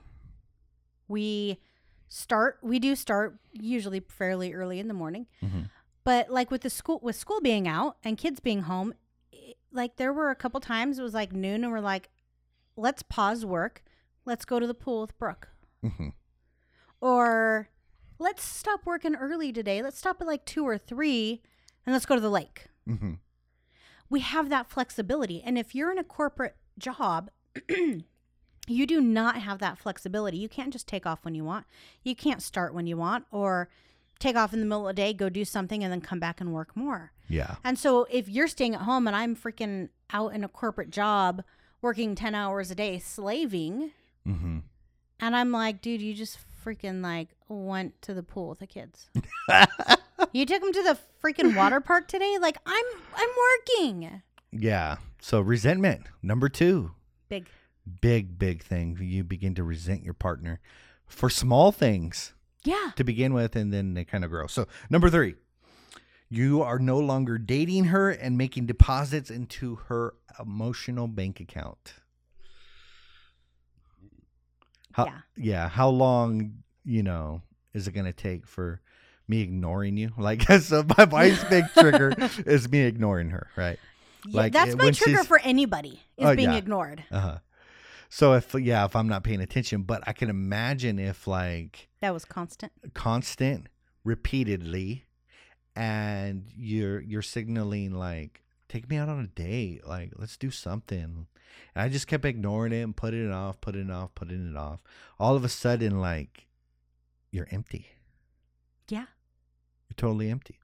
We 1.09 1.61
start 2.09 2.59
we 2.63 2.79
do 2.79 2.95
start 2.95 3.37
usually 3.53 4.01
fairly 4.01 4.53
early 4.53 4.79
in 4.79 4.89
the 4.89 4.95
morning. 4.95 5.27
Mhm. 5.43 5.69
But 6.05 6.31
like 6.31 6.51
with 6.51 6.63
the 6.63 6.71
school 6.71 7.01
with 7.03 7.17
school 7.17 7.41
being 7.41 7.67
out 7.69 7.97
and 8.05 8.17
kids 8.19 8.41
being 8.41 8.63
home, 8.63 8.95
it- 9.33 9.57
like 9.73 9.97
there 9.97 10.13
were 10.13 10.31
a 10.31 10.35
couple 10.37 10.61
times 10.61 10.99
it 10.99 11.03
was 11.03 11.15
like 11.15 11.33
noon 11.33 11.65
and 11.65 11.73
we're 11.73 11.81
like 11.81 12.11
let's 12.77 13.03
pause 13.03 13.45
work. 13.45 13.83
Let's 14.25 14.45
go 14.45 14.59
to 14.59 14.67
the 14.67 14.75
pool 14.75 15.03
with 15.03 15.17
Brooke. 15.19 15.49
Mhm. 15.83 16.13
Or 17.01 17.69
let's 18.19 18.43
stop 18.43 18.87
working 18.87 19.15
early 19.15 19.53
today. 19.53 19.83
Let's 19.83 19.99
stop 19.99 20.21
at 20.21 20.27
like 20.27 20.45
2 20.47 20.67
or 20.67 20.79
3 20.79 21.43
and 21.85 21.93
let's 21.93 22.07
go 22.07 22.15
to 22.15 22.21
the 22.21 22.31
lake 22.31 22.69
Mhm. 22.89 23.19
we 24.09 24.21
have 24.21 24.49
that 24.51 24.71
flexibility. 24.71 25.43
And 25.43 25.59
if 25.59 25.75
you're 25.75 25.91
in 25.93 25.99
a 25.99 26.05
corporate 26.05 26.57
job, 26.79 27.31
you 28.67 28.87
do 28.87 29.01
not 29.01 29.37
have 29.43 29.59
that 29.59 29.79
flexibility. 29.79 30.39
You 30.39 30.49
can't 30.49 30.73
just 30.73 30.87
take 30.89 31.05
off 31.07 31.25
when 31.25 31.35
you 31.35 31.45
want. 31.45 31.67
You 32.03 32.15
can't 32.17 32.43
start 32.43 32.73
when 32.75 32.87
you 32.87 32.97
want 32.97 33.27
or 33.31 33.69
take 34.19 34.37
off 34.37 34.55
in 34.55 34.61
the 34.61 34.67
middle 34.67 34.89
of 34.89 34.95
the 34.97 35.03
day, 35.03 35.13
go 35.13 35.29
do 35.29 35.45
something, 35.45 35.83
and 35.83 35.93
then 35.93 36.01
come 36.01 36.21
back 36.21 36.41
and 36.41 36.53
work 36.55 36.75
more. 36.77 37.13
Yeah. 37.29 37.57
And 37.65 37.79
so 37.79 38.05
if 38.11 38.29
you're 38.29 38.49
staying 38.49 38.75
at 38.75 38.83
home 38.83 39.07
and 39.07 39.15
I'm 39.17 39.35
freaking 39.37 39.89
out 40.11 40.33
in 40.35 40.45
a 40.45 40.49
corporate 40.49 40.91
job 40.91 41.43
working 41.83 42.15
10 42.15 42.35
hours 42.35 42.71
a 42.71 42.75
day 42.75 42.99
slaving, 42.99 43.91
Mhm. 44.27 44.63
and 45.21 45.37
I'm 45.37 45.53
like, 45.53 45.81
dude, 45.83 46.01
you 46.01 46.15
just 46.15 46.39
freaking 46.65 47.03
like 47.03 47.29
went 47.49 48.01
to 48.03 48.15
the 48.15 48.23
pool 48.23 48.49
with 48.49 48.59
the 48.61 48.67
kids. 48.67 49.11
you 50.33 50.47
took 50.47 50.61
them 50.63 50.73
to 50.73 50.83
the 50.83 50.99
freaking 51.23 51.55
water 51.57 51.81
park 51.81 52.09
today? 52.09 52.39
Like 52.41 52.59
I'm 52.67 52.85
I'm 53.15 53.29
working. 53.69 54.23
yeah. 54.53 54.97
So 55.21 55.41
resentment, 55.41 56.07
number 56.23 56.49
2. 56.49 56.91
Big. 57.29 57.47
Big 58.01 58.39
big 58.39 58.63
thing. 58.63 58.97
You 59.01 59.25
begin 59.25 59.55
to 59.57 59.63
resent 59.65 60.03
your 60.05 60.15
partner 60.15 60.61
for 61.07 61.29
small 61.31 61.71
things. 61.73 62.33
Yeah. 62.65 62.93
to 62.97 63.05
begin 63.05 63.35
with, 63.35 63.57
and 63.57 63.75
then 63.75 63.93
they 63.93 64.07
kind 64.07 64.25
of 64.25 64.31
grow. 64.31 64.47
So, 64.47 64.67
number 64.89 65.11
three, 65.11 65.35
you 66.31 66.63
are 66.63 66.79
no 66.79 66.99
longer 66.99 67.37
dating 67.37 67.85
her 67.87 68.09
and 68.09 68.39
making 68.39 68.65
deposits 68.65 69.31
into 69.31 69.75
her 69.89 70.15
emotional 70.41 71.07
bank 71.07 71.41
account. 71.41 71.93
How, 74.95 75.07
Yeah. 75.07 75.19
yeah. 75.37 75.69
How 75.69 75.89
long, 75.89 76.63
you 76.85 77.03
know, 77.03 77.43
is 77.73 77.87
it 77.89 77.93
going 77.93 78.07
to 78.07 78.13
take 78.13 78.47
for 78.47 78.81
me 79.29 79.41
ignoring 79.43 79.97
you? 79.97 80.11
Like, 80.19 80.43
so 80.43 80.85
my 80.97 81.05
wife's 81.05 81.43
big 81.45 81.65
trigger 81.77 82.13
is 82.47 82.69
me 82.71 82.81
ignoring 82.81 83.31
her, 83.31 83.49
right? 83.57 83.79
Yeah, 84.27 84.41
Like, 84.43 84.53
that's 84.53 84.73
it- 84.75 84.79
my 84.79 84.91
trigger 84.93 85.25
for 85.25 85.39
anybody 85.41 86.01
is 86.17 86.29
Oh, 86.29 86.37
being 86.37 86.53
yeah. 86.53 86.57
ignored. 86.57 87.05
Uh 87.11 87.21
huh. 87.21 87.39
So 88.09 88.35
if 88.35 88.55
yeah, 88.55 88.85
if 88.85 88.95
I'm 88.95 89.09
not 89.09 89.25
paying 89.25 89.41
attention, 89.41 89.83
but 89.83 90.05
I 90.07 90.13
can 90.13 90.31
imagine 90.31 91.01
if 91.01 91.27
like 91.27 91.89
That 92.01 92.15
was 92.15 92.25
constant. 92.25 92.71
constant 92.95 93.67
repeatedly 94.05 95.05
and 95.75 96.47
you're 96.57 97.01
you're 97.01 97.23
signaling 97.23 97.93
like 97.93 98.43
take 98.69 98.89
me 98.89 98.97
out 98.97 99.09
on 99.09 99.19
a 99.21 99.27
date 99.27 99.87
like 99.87 100.13
let's 100.17 100.37
do 100.37 100.51
something 100.51 101.27
and 101.75 101.83
i 101.85 101.89
just 101.89 102.07
kept 102.07 102.25
ignoring 102.25 102.73
it 102.73 102.83
and 102.83 102.97
putting 102.97 103.27
it 103.29 103.33
off 103.33 103.61
putting 103.61 103.89
it 103.89 103.91
off 103.91 104.15
putting 104.15 104.51
it 104.51 104.57
off 104.57 104.81
all 105.19 105.37
of 105.37 105.45
a 105.45 105.49
sudden 105.49 106.01
like 106.01 106.47
you're 107.31 107.49
empty 107.51 107.87
Yeah. 108.89 109.07
you're 109.89 109.97
totally 109.97 110.31
empty 110.31 110.59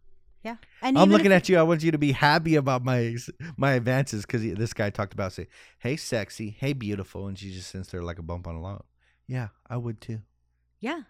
Yeah. 0.45 0.57
And 0.83 0.99
i'm 0.99 1.11
looking 1.11 1.33
at 1.33 1.49
you 1.49 1.59
i 1.59 1.63
want 1.63 1.83
you 1.83 1.91
to 1.91 1.99
be 1.99 2.13
happy 2.13 2.55
about 2.57 2.85
my 2.85 3.17
my 3.57 3.73
advances 3.73 4.25
because 4.27 4.43
this 4.43 4.73
guy 4.73 4.91
talked 4.91 5.13
about 5.13 5.33
say 5.33 5.49
hey 5.81 5.97
sexy 5.97 6.57
hey 6.59 6.73
beautiful 6.73 7.27
and 7.27 7.39
she 7.39 7.53
just 7.53 7.71
sits 7.71 7.89
there 7.91 8.03
like 8.03 8.19
a 8.19 8.23
bump 8.23 8.47
on 8.47 8.55
a 8.57 8.61
log 8.61 8.85
yeah 9.27 9.49
i 9.69 9.77
would 9.77 10.01
too 10.01 10.21
Yeah. 10.81 11.03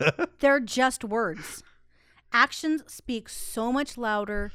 They're 0.40 0.60
just 0.60 1.04
words. 1.04 1.62
Actions 2.32 2.82
speak 2.86 3.28
so 3.28 3.70
much 3.70 3.98
louder 3.98 4.50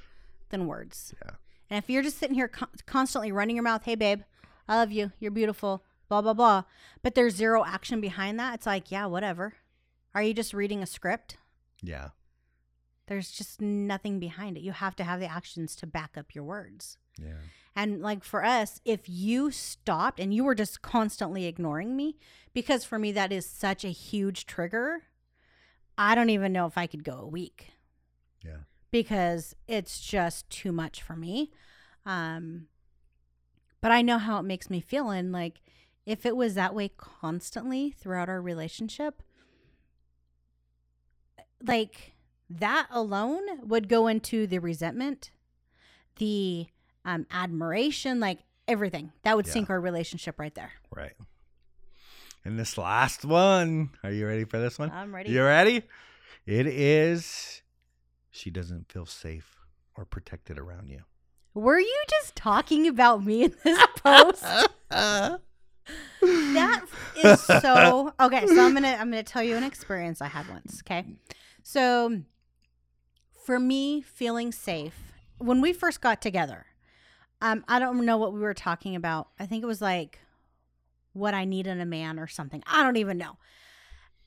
than 0.50 0.66
words. 0.66 1.14
Yeah. 1.24 1.32
And 1.70 1.78
if 1.84 1.88
you're 1.90 2.02
just 2.02 2.18
sitting 2.18 2.34
here 2.36 2.48
con- 2.48 2.70
constantly 2.88 3.32
running 3.32 3.56
your 3.56 3.64
mouth, 3.64 3.84
hey, 3.86 3.94
babe, 3.94 4.22
I 4.68 4.76
love 4.76 4.92
you. 4.92 5.12
You're 5.20 5.32
beautiful, 5.32 5.84
blah, 6.10 6.22
blah, 6.22 6.34
blah. 6.34 6.64
But 7.02 7.16
there's 7.16 7.36
zero 7.36 7.64
action 7.66 8.02
behind 8.02 8.40
that. 8.40 8.56
It's 8.56 8.66
like, 8.66 8.92
yeah, 8.92 9.06
whatever. 9.06 9.54
Are 10.14 10.24
you 10.24 10.34
just 10.34 10.54
reading 10.54 10.82
a 10.82 10.86
script? 10.88 11.38
yeah 11.82 12.10
There's 13.08 13.30
just 13.32 13.62
nothing 13.62 14.20
behind 14.20 14.58
it. 14.58 14.64
You 14.64 14.72
have 14.72 14.96
to 14.96 15.04
have 15.04 15.20
the 15.20 15.32
actions 15.32 15.76
to 15.78 15.86
back 15.88 16.18
up 16.18 16.34
your 16.34 16.44
words. 16.46 16.98
yeah 17.22 17.42
And 17.76 18.02
like 18.02 18.24
for 18.24 18.44
us, 18.44 18.80
if 18.86 19.08
you 19.08 19.52
stopped 19.52 20.20
and 20.20 20.34
you 20.34 20.44
were 20.46 20.56
just 20.56 20.82
constantly 20.82 21.46
ignoring 21.46 21.96
me, 21.96 22.18
because 22.54 22.86
for 22.86 22.98
me 22.98 23.12
that 23.12 23.32
is 23.32 23.46
such 23.46 23.84
a 23.84 23.90
huge 23.90 24.46
trigger, 24.46 25.04
I 25.98 26.16
don't 26.16 26.30
even 26.32 26.54
know 26.54 26.66
if 26.66 26.78
I 26.78 26.88
could 26.88 27.04
go 27.04 27.18
a 27.20 27.28
week 27.28 27.72
yeah 28.44 28.64
because 28.92 29.56
it's 29.68 30.00
just 30.00 30.50
too 30.50 30.72
much 30.72 31.02
for 31.04 31.16
me. 31.16 31.52
Um 32.06 32.68
but 33.86 33.92
I 33.92 34.02
know 34.02 34.18
how 34.18 34.40
it 34.40 34.44
makes 34.46 34.68
me 34.68 34.82
feel 34.82 35.12
and 35.12 35.32
like 35.32 35.62
if 36.08 36.26
it 36.26 36.36
was 36.36 36.56
that 36.56 36.74
way 36.74 36.90
constantly 36.98 37.92
throughout 37.92 38.30
our 38.30 38.42
relationship, 38.42 39.22
like 41.62 42.16
that 42.50 42.88
alone 42.90 43.44
would 43.62 43.88
go 43.88 44.08
into 44.08 44.48
the 44.48 44.58
resentment, 44.58 45.30
the 46.16 46.66
um, 47.06 47.28
admiration, 47.30 48.20
like 48.20 48.40
everything. 48.68 49.12
That 49.22 49.36
would 49.36 49.46
Yeah. 49.46 49.54
sink 49.54 49.70
our 49.70 49.80
relationship 49.80 50.40
right 50.40 50.56
there. 50.56 50.72
Right. 50.90 51.14
And 52.44 52.58
this 52.58 52.80
last 52.80 53.24
one, 53.24 53.92
are 54.02 54.10
you 54.10 54.26
ready 54.26 54.46
for 54.46 54.58
this 54.58 54.80
one? 54.80 54.90
I'm 54.90 55.14
ready. 55.14 55.30
You 55.30 55.44
ready? 55.44 55.84
It 56.48 56.66
is 56.66 57.62
she 58.32 58.50
doesn't 58.50 58.92
feel 58.92 59.06
safe 59.06 59.60
or 59.96 60.06
protected 60.06 60.58
around 60.58 60.90
you. 60.90 61.04
Were 61.56 61.80
you 61.80 62.04
just 62.10 62.36
talking 62.36 62.88
about 62.88 63.24
me 63.26 63.46
in 63.46 63.56
this 63.64 63.80
post? 64.04 64.44
that 64.90 66.86
is 67.16 67.40
so 67.42 68.12
okay 68.20 68.48
so 68.48 68.62
i'm 68.66 68.74
gonna 68.74 68.98
i'm 69.00 69.10
gonna 69.10 69.24
tell 69.24 69.44
you 69.44 69.56
an 69.56 69.64
experience 69.64 70.22
i 70.22 70.28
had 70.28 70.48
once 70.50 70.82
okay 70.86 71.06
so 71.64 72.22
for 73.46 73.60
me 73.60 74.02
feeling 74.02 74.52
safe 74.52 74.96
when 75.38 75.62
we 75.62 75.72
first 75.74 76.02
got 76.02 76.22
together 76.22 76.66
um 77.42 77.64
i 77.68 77.78
don't 77.80 78.04
know 78.06 78.18
what 78.18 78.34
we 78.34 78.40
were 78.40 78.54
talking 78.54 78.96
about 78.96 79.28
i 79.40 79.46
think 79.46 79.64
it 79.64 79.68
was 79.68 79.82
like 79.82 80.20
what 81.14 81.34
i 81.34 81.46
need 81.46 81.68
in 81.68 81.80
a 81.80 81.86
man 81.86 82.18
or 82.20 82.28
something 82.28 82.64
i 82.68 82.82
don't 82.84 82.98
even 82.98 83.18
know 83.18 83.38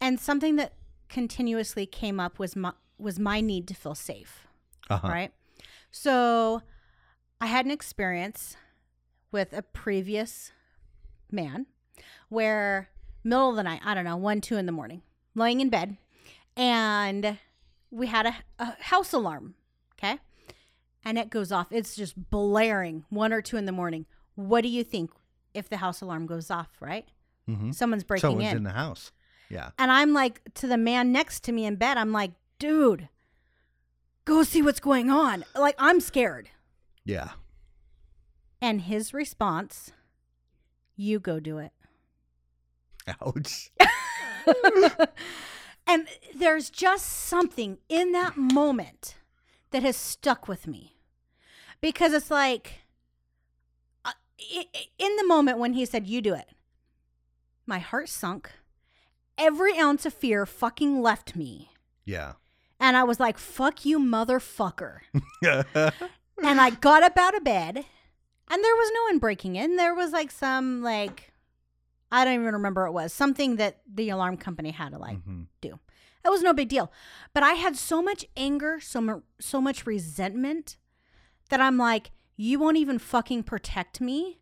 and 0.01 0.21
something 0.21 0.57
that 0.57 0.73
continuously 1.09 1.87
came 1.87 2.21
up 2.21 2.39
was 2.39 2.55
my 2.55 2.73
was 2.99 3.19
my 3.19 3.41
need 3.41 3.67
to 3.67 3.75
feel 3.75 3.95
safe 3.95 4.47
Uh-huh. 4.91 5.09
right? 5.09 5.33
So 5.91 6.63
I 7.41 7.47
had 7.47 7.65
an 7.65 7.71
experience 7.71 8.57
with 9.31 9.53
a 9.53 9.63
previous 9.63 10.53
man 11.31 11.67
where 12.29 12.89
middle 13.25 13.51
of 13.51 13.57
the 13.57 13.63
night, 13.63 13.81
I 13.85 13.95
don't 13.95 14.05
know, 14.05 14.17
one, 14.17 14.41
two 14.41 14.57
in 14.57 14.67
the 14.67 14.73
morning, 14.73 15.03
laying 15.35 15.61
in 15.61 15.69
bed, 15.69 15.97
and 16.57 17.39
we 17.91 18.07
had 18.07 18.27
a, 18.27 18.35
a 18.59 18.77
house 18.83 19.13
alarm, 19.13 19.55
okay? 19.95 20.19
And 21.05 21.19
it 21.19 21.31
goes 21.31 21.53
off. 21.53 21.69
It's 21.71 21.95
just 21.95 22.31
blaring 22.31 23.05
one 23.09 23.33
or 23.33 23.41
two 23.41 23.57
in 23.57 23.67
the 23.67 23.73
morning. 23.73 24.07
What 24.35 24.63
do 24.63 24.69
you 24.69 24.85
think 24.85 25.11
if 25.55 25.69
the 25.69 25.79
house 25.79 26.01
alarm 26.01 26.27
goes 26.27 26.51
off, 26.51 26.69
right? 26.81 27.07
Mm-hmm. 27.49 27.71
Someone's 27.73 28.05
breaking 28.05 28.29
in. 28.29 28.31
Someone's 28.33 28.51
in. 28.51 28.57
in 28.59 28.65
the 28.65 28.73
house. 28.73 29.13
Yeah. 29.49 29.71
And 29.79 29.91
I'm 29.91 30.13
like, 30.13 30.43
to 30.55 30.67
the 30.67 30.77
man 30.77 31.13
next 31.13 31.45
to 31.45 31.53
me 31.53 31.65
in 31.65 31.77
bed, 31.77 31.97
I'm 31.97 32.13
like, 32.13 32.33
dude, 32.59 33.09
go 34.25 34.43
see 34.43 34.61
what's 34.61 34.81
going 34.81 35.11
on. 35.11 35.45
Like, 35.55 35.77
I'm 35.79 36.01
scared. 36.01 36.51
Yeah. 37.09 37.31
And 38.61 38.83
his 38.83 39.15
response, 39.15 39.93
you 40.95 41.19
go 41.19 41.41
do 41.41 41.57
it. 41.57 41.73
Ouch. 43.23 43.71
and 45.87 46.07
there's 46.37 46.69
just 46.69 47.07
something 47.07 47.79
in 47.89 48.13
that 48.13 48.37
moment 48.37 49.17
that 49.71 49.83
has 49.83 49.97
stuck 49.97 50.49
with 50.49 50.67
me 50.67 50.99
because 51.81 52.13
it's 52.13 52.31
like, 52.31 52.81
uh, 54.05 54.13
in 54.99 55.17
the 55.17 55.27
moment 55.27 55.59
when 55.59 55.73
he 55.73 55.87
said, 55.87 56.07
you 56.07 56.21
do 56.21 56.35
it, 56.35 56.51
my 57.67 57.79
heart 57.79 58.11
sunk. 58.11 58.51
every 59.39 59.79
ounce 59.79 60.05
of 60.05 60.13
fear 60.13 60.45
fucking 60.45 61.01
left 61.01 61.35
me. 61.35 61.71
Yeah. 62.05 62.35
And 62.79 62.99
I 62.99 63.05
was 63.05 63.19
like, 63.19 63.39
fuck 63.39 63.87
you, 63.87 63.99
motherfucker. 63.99 64.99
and 66.45 66.61
I 66.61 66.71
got 66.89 67.03
up 67.03 67.17
out 67.17 67.37
of 67.37 67.45
bed, 67.45 67.77
and 67.77 68.65
there 68.65 68.77
was 68.77 68.91
no 68.95 69.03
one 69.05 69.19
breaking 69.19 69.57
in. 69.57 69.77
There 69.77 69.95
was 69.95 70.13
like 70.13 70.31
some, 70.31 70.83
like, 70.83 71.33
I 72.11 72.25
don't 72.25 72.35
even 72.35 72.53
remember 72.53 72.83
what 72.85 72.89
it 72.91 73.05
was, 73.05 73.13
something 73.13 73.57
that 73.57 73.81
the 73.93 74.09
alarm 74.11 74.37
company 74.39 74.71
had 74.71 74.93
to 74.93 74.99
like 74.99 75.19
Mhm. 75.19 75.47
do. 75.61 75.79
It 76.25 76.31
was 76.31 76.43
no 76.43 76.53
big 76.53 76.69
deal. 76.69 76.91
But 77.33 77.43
I 77.43 77.53
had 77.53 77.77
so 77.77 78.03
much 78.03 78.25
anger, 78.37 78.81
so, 78.81 79.01
mu- 79.01 79.23
so 79.41 79.61
much 79.61 79.87
resentment 79.87 80.77
that 81.49 81.61
I'm 81.61 81.79
like, 81.79 82.11
you 82.37 82.59
won't 82.59 82.77
even 82.77 82.99
fucking 82.99 83.45
protect 83.45 84.01
me. 84.01 84.41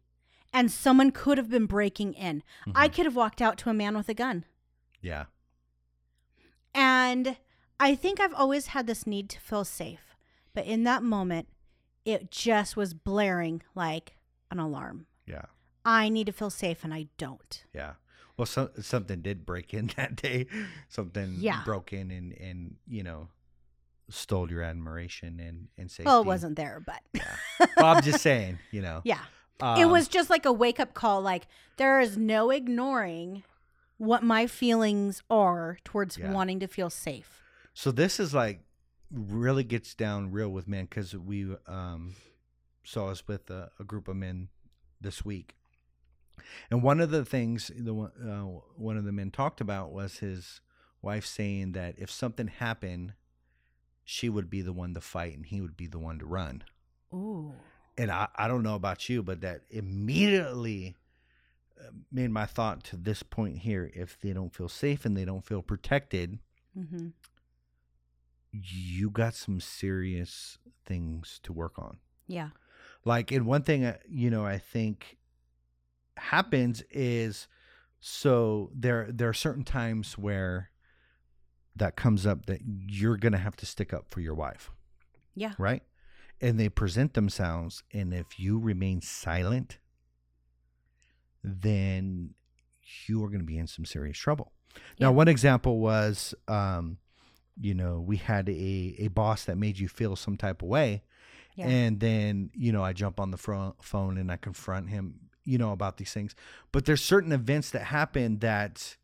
And 0.52 0.70
someone 0.72 1.10
could 1.10 1.36
have 1.38 1.50
been 1.50 1.66
breaking 1.66 2.14
in. 2.14 2.42
I 2.74 2.88
could 2.88 3.04
have 3.04 3.14
walked 3.16 3.42
out 3.42 3.58
to 3.58 3.70
a 3.70 3.74
man 3.74 3.94
with 3.96 4.08
a 4.08 4.14
gun. 4.14 4.44
Yeah. 5.02 5.26
And 6.74 7.36
I 7.78 7.94
think 7.94 8.20
I've 8.20 8.34
always 8.34 8.68
had 8.68 8.86
this 8.86 9.06
need 9.06 9.28
to 9.30 9.40
feel 9.40 9.64
safe. 9.64 10.16
But 10.54 10.64
in 10.66 10.84
that 10.84 11.02
moment, 11.02 11.48
it 12.06 12.30
just 12.30 12.74
was 12.76 12.94
blaring 12.94 13.62
like 13.74 14.16
an 14.50 14.58
alarm. 14.58 15.06
Yeah. 15.26 15.42
I 15.84 16.08
need 16.08 16.26
to 16.26 16.32
feel 16.32 16.50
safe 16.50 16.82
and 16.84 16.94
I 16.94 17.08
don't. 17.18 17.64
Yeah. 17.74 17.92
Well, 18.36 18.46
so, 18.46 18.70
something 18.80 19.20
did 19.22 19.44
break 19.44 19.74
in 19.74 19.88
that 19.96 20.16
day. 20.16 20.46
Something 20.88 21.34
Yeah. 21.38 21.62
broke 21.64 21.92
in 21.92 22.10
and, 22.10 22.32
and, 22.32 22.76
you 22.88 23.02
know, 23.02 23.28
stole 24.08 24.50
your 24.50 24.62
admiration 24.62 25.40
and, 25.40 25.68
and 25.76 25.90
safety. 25.90 26.04
Well, 26.06 26.20
it 26.22 26.26
wasn't 26.26 26.56
there, 26.56 26.80
but 26.84 27.02
Well, 27.76 27.86
I'm 27.86 28.02
just 28.02 28.20
saying, 28.20 28.58
you 28.70 28.80
know. 28.82 29.00
yeah. 29.04 29.20
it 29.60 29.62
Um, 29.84 29.90
was 29.90 30.06
just 30.08 30.30
like 30.30 30.44
a 30.46 30.52
wake 30.52 30.78
up 30.80 30.94
call. 30.94 31.20
Like, 31.22 31.46
there 31.76 32.00
is 32.00 32.16
no 32.16 32.50
ignoring 32.50 33.42
what 33.98 34.22
my 34.22 34.46
feelings 34.46 35.22
are 35.30 35.78
towards 35.82 36.18
Yeah. 36.18 36.30
wanting 36.32 36.60
to 36.60 36.68
feel 36.68 36.90
safe. 36.90 37.42
So 37.74 37.90
this 37.90 38.20
is 38.20 38.32
like 38.32 38.60
really 39.10 39.64
gets 39.64 39.94
down 39.94 40.32
real 40.32 40.48
with 40.48 40.66
men 40.68 40.84
because 40.86 41.14
we 41.16 41.46
um 41.66 42.14
saw 42.84 43.08
us 43.08 43.26
with 43.26 43.50
a, 43.50 43.70
a 43.80 43.84
group 43.84 44.08
of 44.08 44.16
men 44.16 44.48
this 45.00 45.24
week, 45.24 45.56
and 46.70 46.82
one 46.82 47.00
of 47.00 47.10
the 47.10 47.24
things 47.24 47.70
the 47.76 47.94
one- 47.94 48.12
uh, 48.22 48.60
one 48.76 48.96
of 48.96 49.04
the 49.04 49.12
men 49.12 49.30
talked 49.30 49.60
about 49.60 49.92
was 49.92 50.18
his 50.18 50.60
wife 51.02 51.26
saying 51.26 51.72
that 51.72 51.94
if 51.98 52.10
something 52.10 52.48
happened, 52.48 53.12
she 54.04 54.28
would 54.28 54.48
be 54.50 54.62
the 54.62 54.72
one 54.72 54.94
to 54.94 55.00
fight 55.00 55.36
and 55.36 55.46
he 55.46 55.60
would 55.60 55.76
be 55.76 55.86
the 55.86 55.98
one 55.98 56.18
to 56.18 56.26
run. 56.26 56.64
Ooh. 57.12 57.52
And 57.98 58.10
I, 58.10 58.28
I 58.36 58.48
don't 58.48 58.62
know 58.62 58.74
about 58.74 59.08
you, 59.08 59.22
but 59.22 59.40
that 59.40 59.62
immediately 59.70 60.96
uh, 61.80 61.90
made 62.10 62.30
my 62.30 62.44
thought 62.46 62.84
to 62.84 62.96
this 62.96 63.22
point 63.22 63.58
here. 63.58 63.90
If 63.94 64.18
they 64.20 64.32
don't 64.32 64.54
feel 64.54 64.68
safe 64.68 65.04
and 65.04 65.16
they 65.16 65.24
don't 65.24 65.44
feel 65.44 65.62
protected, 65.62 66.38
hmm 66.74 67.08
you 68.62 69.10
got 69.10 69.34
some 69.34 69.60
serious 69.60 70.58
things 70.84 71.40
to 71.42 71.52
work 71.52 71.78
on. 71.78 71.98
Yeah. 72.26 72.50
Like, 73.04 73.30
and 73.30 73.46
one 73.46 73.62
thing, 73.62 73.84
uh, 73.84 73.98
you 74.08 74.30
know, 74.30 74.44
I 74.44 74.58
think 74.58 75.16
happens 76.16 76.82
is 76.90 77.46
so 78.00 78.70
there 78.74 79.08
there 79.12 79.28
are 79.28 79.34
certain 79.34 79.64
times 79.64 80.16
where 80.18 80.70
that 81.74 81.94
comes 81.96 82.24
up 82.26 82.46
that 82.46 82.60
you're 82.64 83.16
gonna 83.16 83.36
have 83.38 83.56
to 83.56 83.66
stick 83.66 83.92
up 83.92 84.08
for 84.08 84.20
your 84.20 84.34
wife, 84.34 84.70
Yeah. 85.34 85.52
right? 85.58 85.82
And 86.40 86.58
they 86.58 86.68
present 86.68 87.14
themselves, 87.14 87.82
and 87.92 88.12
if 88.14 88.38
you 88.38 88.58
remain 88.58 89.00
silent, 89.02 89.78
then 91.42 92.34
you 93.06 93.22
are 93.24 93.28
going 93.28 93.40
to 93.40 93.46
be 93.46 93.58
in 93.58 93.66
some 93.66 93.84
serious 93.84 94.18
trouble. 94.18 94.52
Now, 95.00 95.12
one 95.12 95.28
example 95.28 95.78
was, 95.78 96.34
um, 96.48 96.98
you 97.60 97.74
know, 97.74 98.00
we 98.00 98.16
had 98.18 98.48
a, 98.48 98.94
a 98.98 99.08
boss 99.08 99.44
that 99.44 99.56
made 99.56 99.78
you 99.78 99.88
feel 99.88 100.16
some 100.16 100.36
type 100.36 100.62
of 100.62 100.68
way. 100.68 101.02
Yeah. 101.54 101.68
And 101.68 102.00
then, 102.00 102.50
you 102.54 102.70
know, 102.72 102.82
I 102.84 102.92
jump 102.92 103.18
on 103.18 103.30
the 103.30 103.38
fro- 103.38 103.76
phone 103.80 104.18
and 104.18 104.30
I 104.30 104.36
confront 104.36 104.90
him, 104.90 105.20
you 105.44 105.56
know, 105.56 105.72
about 105.72 105.96
these 105.96 106.12
things. 106.12 106.34
But 106.70 106.84
there's 106.84 107.02
certain 107.02 107.32
events 107.32 107.70
that 107.70 107.84
happen 107.84 108.40
that 108.40 108.96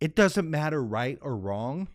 it 0.00 0.14
doesn't 0.14 0.50
matter 0.50 0.82
right 0.82 1.18
or 1.22 1.36
wrong. 1.36 1.88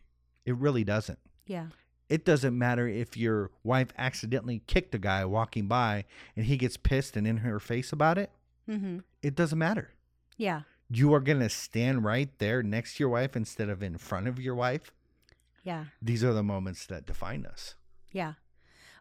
It 0.46 0.56
really 0.56 0.84
doesn't. 0.84 1.20
Yeah. 1.46 1.68
It 2.10 2.26
doesn't 2.26 2.58
matter 2.58 2.88
if 2.88 3.16
your 3.16 3.52
wife 3.64 3.90
accidentally 3.98 4.62
kicked 4.68 4.94
a 4.96 4.98
guy 4.98 5.24
walking 5.26 5.68
by 5.68 6.06
and 6.36 6.46
he 6.46 6.58
gets 6.58 6.78
pissed 6.78 7.16
and 7.16 7.26
in 7.28 7.38
her 7.38 7.60
face 7.60 7.92
about 7.94 8.18
it. 8.18 8.32
hmm 8.66 9.00
It 9.22 9.36
doesn't 9.36 9.60
matter. 9.60 9.92
Yeah. 10.38 10.62
You 10.90 11.14
are 11.14 11.22
going 11.22 11.40
to 11.40 11.50
stand 11.50 12.04
right 12.04 12.30
there 12.40 12.64
next 12.64 12.96
to 12.96 13.04
your 13.04 13.10
wife 13.10 13.36
instead 13.36 13.70
of 13.70 13.82
in 13.84 13.98
front 13.98 14.28
of 14.28 14.40
your 14.40 14.56
wife. 14.56 14.92
Yeah. 15.64 15.86
These 16.02 16.24
are 16.24 16.34
the 16.34 16.44
moments 16.44 16.86
that 16.88 17.06
define 17.06 17.46
us. 17.46 17.76
Yeah. 18.12 18.34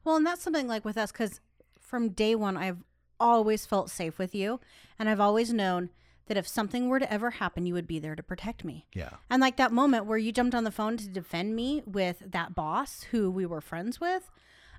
Well, 0.05 0.17
and 0.17 0.27
that's 0.27 0.43
something 0.43 0.69
like 0.69 0.85
with 0.85 0.97
us 0.97 1.13
because 1.13 1.41
from 1.79 2.11
day 2.11 2.35
one, 2.35 2.57
I've 2.57 2.85
always 3.19 3.67
felt 3.67 3.91
safe 3.91 4.19
with 4.19 4.35
you. 4.35 4.61
And 4.99 5.09
I've 5.09 5.21
always 5.21 5.53
known 5.53 5.91
that 6.27 6.37
if 6.37 6.47
something 6.47 6.89
were 6.89 7.01
to 7.01 7.13
ever 7.13 7.31
happen, 7.31 7.67
you 7.67 7.75
would 7.75 7.87
be 7.87 7.99
there 7.99 8.15
to 8.15 8.23
protect 8.23 8.65
me. 8.65 8.87
Yeah. 8.95 9.11
And 9.29 9.41
like 9.41 9.57
that 9.57 9.73
moment 9.73 10.07
where 10.07 10.19
you 10.19 10.33
jumped 10.33 10.55
on 10.55 10.65
the 10.65 10.71
phone 10.71 10.97
to 10.99 11.09
defend 11.09 11.57
me 11.57 11.83
with 11.85 12.23
that 12.25 12.55
boss 12.55 13.03
who 13.11 13.31
we 13.31 13.45
were 13.45 13.61
friends 13.61 14.01
with, 14.01 14.31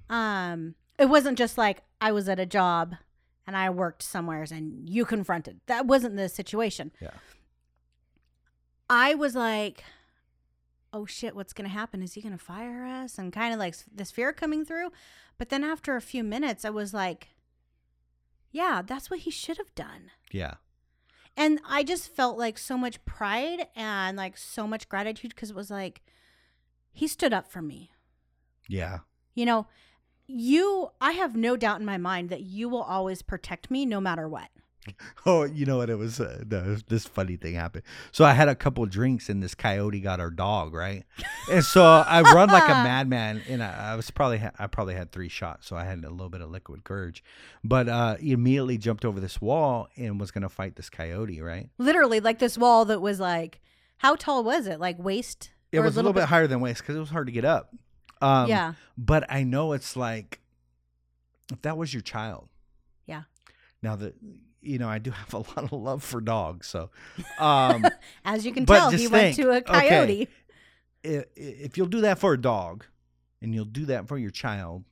um, 0.09 0.75
it 0.97 1.05
wasn't 1.05 1.37
just 1.37 1.57
like 1.57 1.83
I 1.99 2.11
was 2.11 2.29
at 2.29 2.39
a 2.39 2.45
job 2.45 2.95
and 3.45 3.57
I 3.57 3.69
worked 3.69 4.01
somewheres 4.01 4.51
and 4.51 4.87
you 4.89 5.03
confronted. 5.03 5.59
That 5.65 5.85
wasn't 5.85 6.15
the 6.15 6.29
situation. 6.29 6.91
Yeah. 7.01 7.11
I 8.89 9.15
was 9.15 9.35
like, 9.35 9.83
oh 10.93 11.05
shit, 11.05 11.35
what's 11.35 11.53
going 11.53 11.69
to 11.69 11.73
happen? 11.73 12.01
Is 12.01 12.13
he 12.13 12.21
going 12.21 12.37
to 12.37 12.43
fire 12.43 12.85
us? 12.85 13.17
And 13.17 13.31
kind 13.31 13.53
of 13.53 13.59
like 13.59 13.75
this 13.93 14.11
fear 14.11 14.33
coming 14.33 14.65
through. 14.65 14.91
But 15.37 15.49
then 15.49 15.63
after 15.63 15.95
a 15.95 16.01
few 16.01 16.23
minutes, 16.23 16.65
I 16.65 16.69
was 16.69 16.93
like, 16.93 17.29
yeah, 18.51 18.81
that's 18.85 19.09
what 19.09 19.21
he 19.21 19.31
should 19.31 19.57
have 19.57 19.73
done. 19.75 20.11
Yeah. 20.31 20.55
And 21.37 21.61
I 21.67 21.83
just 21.83 22.13
felt 22.13 22.37
like 22.37 22.57
so 22.57 22.77
much 22.77 23.03
pride 23.05 23.67
and 23.75 24.17
like 24.17 24.37
so 24.37 24.67
much 24.67 24.89
gratitude 24.89 25.33
because 25.33 25.51
it 25.51 25.55
was 25.55 25.71
like, 25.71 26.01
he 26.91 27.07
stood 27.07 27.33
up 27.33 27.49
for 27.49 27.61
me. 27.61 27.91
Yeah. 28.67 28.99
You 29.33 29.45
know, 29.45 29.67
you, 30.27 30.89
I 30.99 31.13
have 31.13 31.35
no 31.35 31.55
doubt 31.55 31.79
in 31.79 31.85
my 31.85 31.97
mind 31.97 32.29
that 32.29 32.41
you 32.41 32.67
will 32.67 32.83
always 32.83 33.21
protect 33.21 33.71
me 33.71 33.85
no 33.85 34.01
matter 34.01 34.27
what. 34.27 34.49
Oh, 35.25 35.43
you 35.43 35.67
know 35.67 35.77
what? 35.77 35.91
It 35.91 35.97
was 35.99 36.19
uh, 36.19 36.43
no, 36.49 36.75
this 36.87 37.05
funny 37.05 37.37
thing 37.37 37.53
happened. 37.53 37.83
So 38.11 38.25
I 38.25 38.33
had 38.33 38.47
a 38.49 38.55
couple 38.55 38.83
drinks, 38.87 39.29
and 39.29 39.41
this 39.43 39.53
coyote 39.53 39.99
got 39.99 40.19
our 40.19 40.31
dog, 40.31 40.73
right? 40.73 41.03
And 41.51 41.63
so 41.63 41.83
I 41.83 42.21
run 42.21 42.49
like 42.49 42.63
a 42.63 42.67
madman, 42.83 43.43
and 43.47 43.61
I, 43.61 43.91
I 43.91 43.95
was 43.95 44.09
probably 44.09 44.39
ha- 44.39 44.53
I 44.57 44.65
probably 44.65 44.95
had 44.95 45.11
three 45.11 45.29
shots, 45.29 45.67
so 45.67 45.75
I 45.75 45.85
had 45.85 46.03
a 46.03 46.09
little 46.09 46.29
bit 46.29 46.41
of 46.41 46.49
liquid 46.49 46.83
courage. 46.83 47.23
But 47.63 47.87
uh, 47.87 48.15
he 48.15 48.31
immediately 48.31 48.79
jumped 48.79 49.05
over 49.05 49.19
this 49.19 49.39
wall 49.39 49.87
and 49.95 50.19
was 50.19 50.31
gonna 50.31 50.49
fight 50.49 50.75
this 50.75 50.89
coyote, 50.89 51.39
right? 51.41 51.69
Literally, 51.77 52.19
like 52.19 52.39
this 52.39 52.57
wall 52.57 52.85
that 52.85 53.01
was 53.01 53.19
like, 53.19 53.61
how 53.97 54.15
tall 54.15 54.43
was 54.43 54.65
it? 54.65 54.79
Like 54.79 54.97
waist? 54.97 55.51
It 55.71 55.79
was 55.81 55.95
a 55.95 55.99
little 55.99 56.13
bit 56.13 56.25
higher 56.25 56.47
than 56.47 56.59
waist 56.59 56.81
because 56.81 56.95
it 56.95 56.99
was 56.99 57.11
hard 57.11 57.27
to 57.27 57.31
get 57.31 57.45
up. 57.45 57.73
Um, 58.21 58.49
yeah. 58.49 58.73
But 58.97 59.25
I 59.29 59.43
know 59.43 59.73
it's 59.73 59.95
like 59.95 60.39
if 61.51 61.61
that 61.61 61.77
was 61.77 61.93
your 61.93 62.01
child. 62.01 62.49
Yeah. 63.05 63.23
Now 63.81 63.95
that 63.95 64.15
you 64.61 64.77
know, 64.77 64.87
I 64.87 64.99
do 64.99 65.11
have 65.11 65.33
a 65.33 65.37
lot 65.39 65.57
of 65.57 65.71
love 65.71 66.03
for 66.03 66.21
dogs, 66.21 66.67
so 66.67 66.89
um, 67.39 67.85
As 68.25 68.45
you 68.45 68.51
can 68.53 68.65
tell, 68.65 68.89
he 68.91 68.97
just 68.97 69.11
went 69.11 69.35
to 69.35 69.49
a 69.49 69.55
okay. 69.57 69.89
coyote. 69.89 70.27
i- 71.05 71.25
if 71.35 71.77
you'll 71.77 71.87
do 71.87 72.01
that 72.01 72.19
for 72.19 72.33
a 72.33 72.39
dog 72.41 72.85
and 73.41 73.53
you'll 73.55 73.65
do 73.65 73.85
that 73.87 74.07
for 74.07 74.17
your 74.17 74.29
child, 74.31 74.83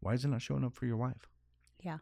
why 0.00 0.14
is 0.14 0.24
it 0.24 0.28
not 0.28 0.40
showing 0.42 0.64
up 0.64 0.74
for 0.74 0.86
your 0.86 0.96
wife? 0.96 1.28
Yeah. 1.82 1.98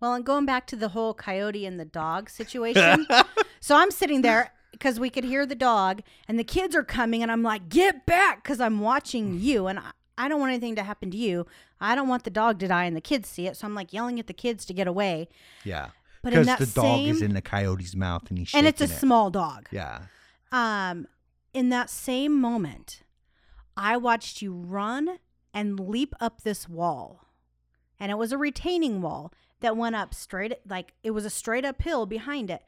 Well, 0.00 0.14
and 0.14 0.24
going 0.24 0.46
back 0.46 0.66
to 0.68 0.76
the 0.76 0.88
whole 0.88 1.12
coyote 1.14 1.66
and 1.66 1.78
the 1.78 1.84
dog 1.84 2.30
situation. 2.30 3.06
so 3.60 3.76
I'm 3.76 3.90
sitting 3.90 4.22
there 4.22 4.52
because 4.72 4.98
we 4.98 5.10
could 5.10 5.24
hear 5.24 5.44
the 5.44 5.54
dog 5.54 6.00
and 6.26 6.38
the 6.38 6.44
kids 6.44 6.74
are 6.74 6.82
coming, 6.84 7.22
and 7.22 7.30
I'm 7.30 7.42
like, 7.42 7.68
get 7.68 8.06
back 8.06 8.42
because 8.42 8.60
I'm 8.60 8.80
watching 8.80 9.38
you. 9.38 9.66
And 9.66 9.78
I, 9.78 9.90
I 10.16 10.28
don't 10.28 10.40
want 10.40 10.52
anything 10.52 10.76
to 10.76 10.82
happen 10.82 11.10
to 11.10 11.16
you. 11.16 11.46
I 11.80 11.94
don't 11.94 12.08
want 12.08 12.24
the 12.24 12.30
dog 12.30 12.58
to 12.60 12.68
die 12.68 12.84
and 12.84 12.94
the 12.96 13.00
kids 13.00 13.28
see 13.28 13.46
it. 13.46 13.56
So 13.56 13.66
I'm 13.66 13.74
like 13.74 13.92
yelling 13.92 14.18
at 14.20 14.26
the 14.26 14.32
kids 14.34 14.64
to 14.66 14.74
get 14.74 14.86
away. 14.86 15.28
yeah, 15.64 15.88
But 16.22 16.32
in 16.34 16.40
because 16.40 16.46
that 16.46 16.58
the 16.58 16.80
dog 16.80 17.00
is 17.00 17.22
in 17.22 17.32
the 17.34 17.40
coyote's 17.42 17.94
mouth 17.96 18.28
and 18.28 18.38
he's 18.38 18.54
And 18.54 18.66
it's 18.66 18.80
a 18.80 18.84
it. 18.84 18.90
small 18.90 19.30
dog. 19.30 19.68
Yeah, 19.72 20.02
um 20.52 21.06
in 21.52 21.68
that 21.70 21.90
same 21.90 22.40
moment 22.40 23.02
i 23.76 23.96
watched 23.96 24.40
you 24.42 24.52
run 24.52 25.18
and 25.54 25.80
leap 25.80 26.14
up 26.20 26.42
this 26.42 26.68
wall 26.68 27.24
and 27.98 28.10
it 28.12 28.16
was 28.18 28.30
a 28.32 28.38
retaining 28.38 29.00
wall 29.02 29.32
that 29.60 29.76
went 29.76 29.96
up 29.96 30.14
straight 30.14 30.54
like 30.68 30.92
it 31.02 31.10
was 31.10 31.24
a 31.24 31.30
straight 31.30 31.64
uphill 31.64 32.06
behind 32.06 32.50
it 32.50 32.62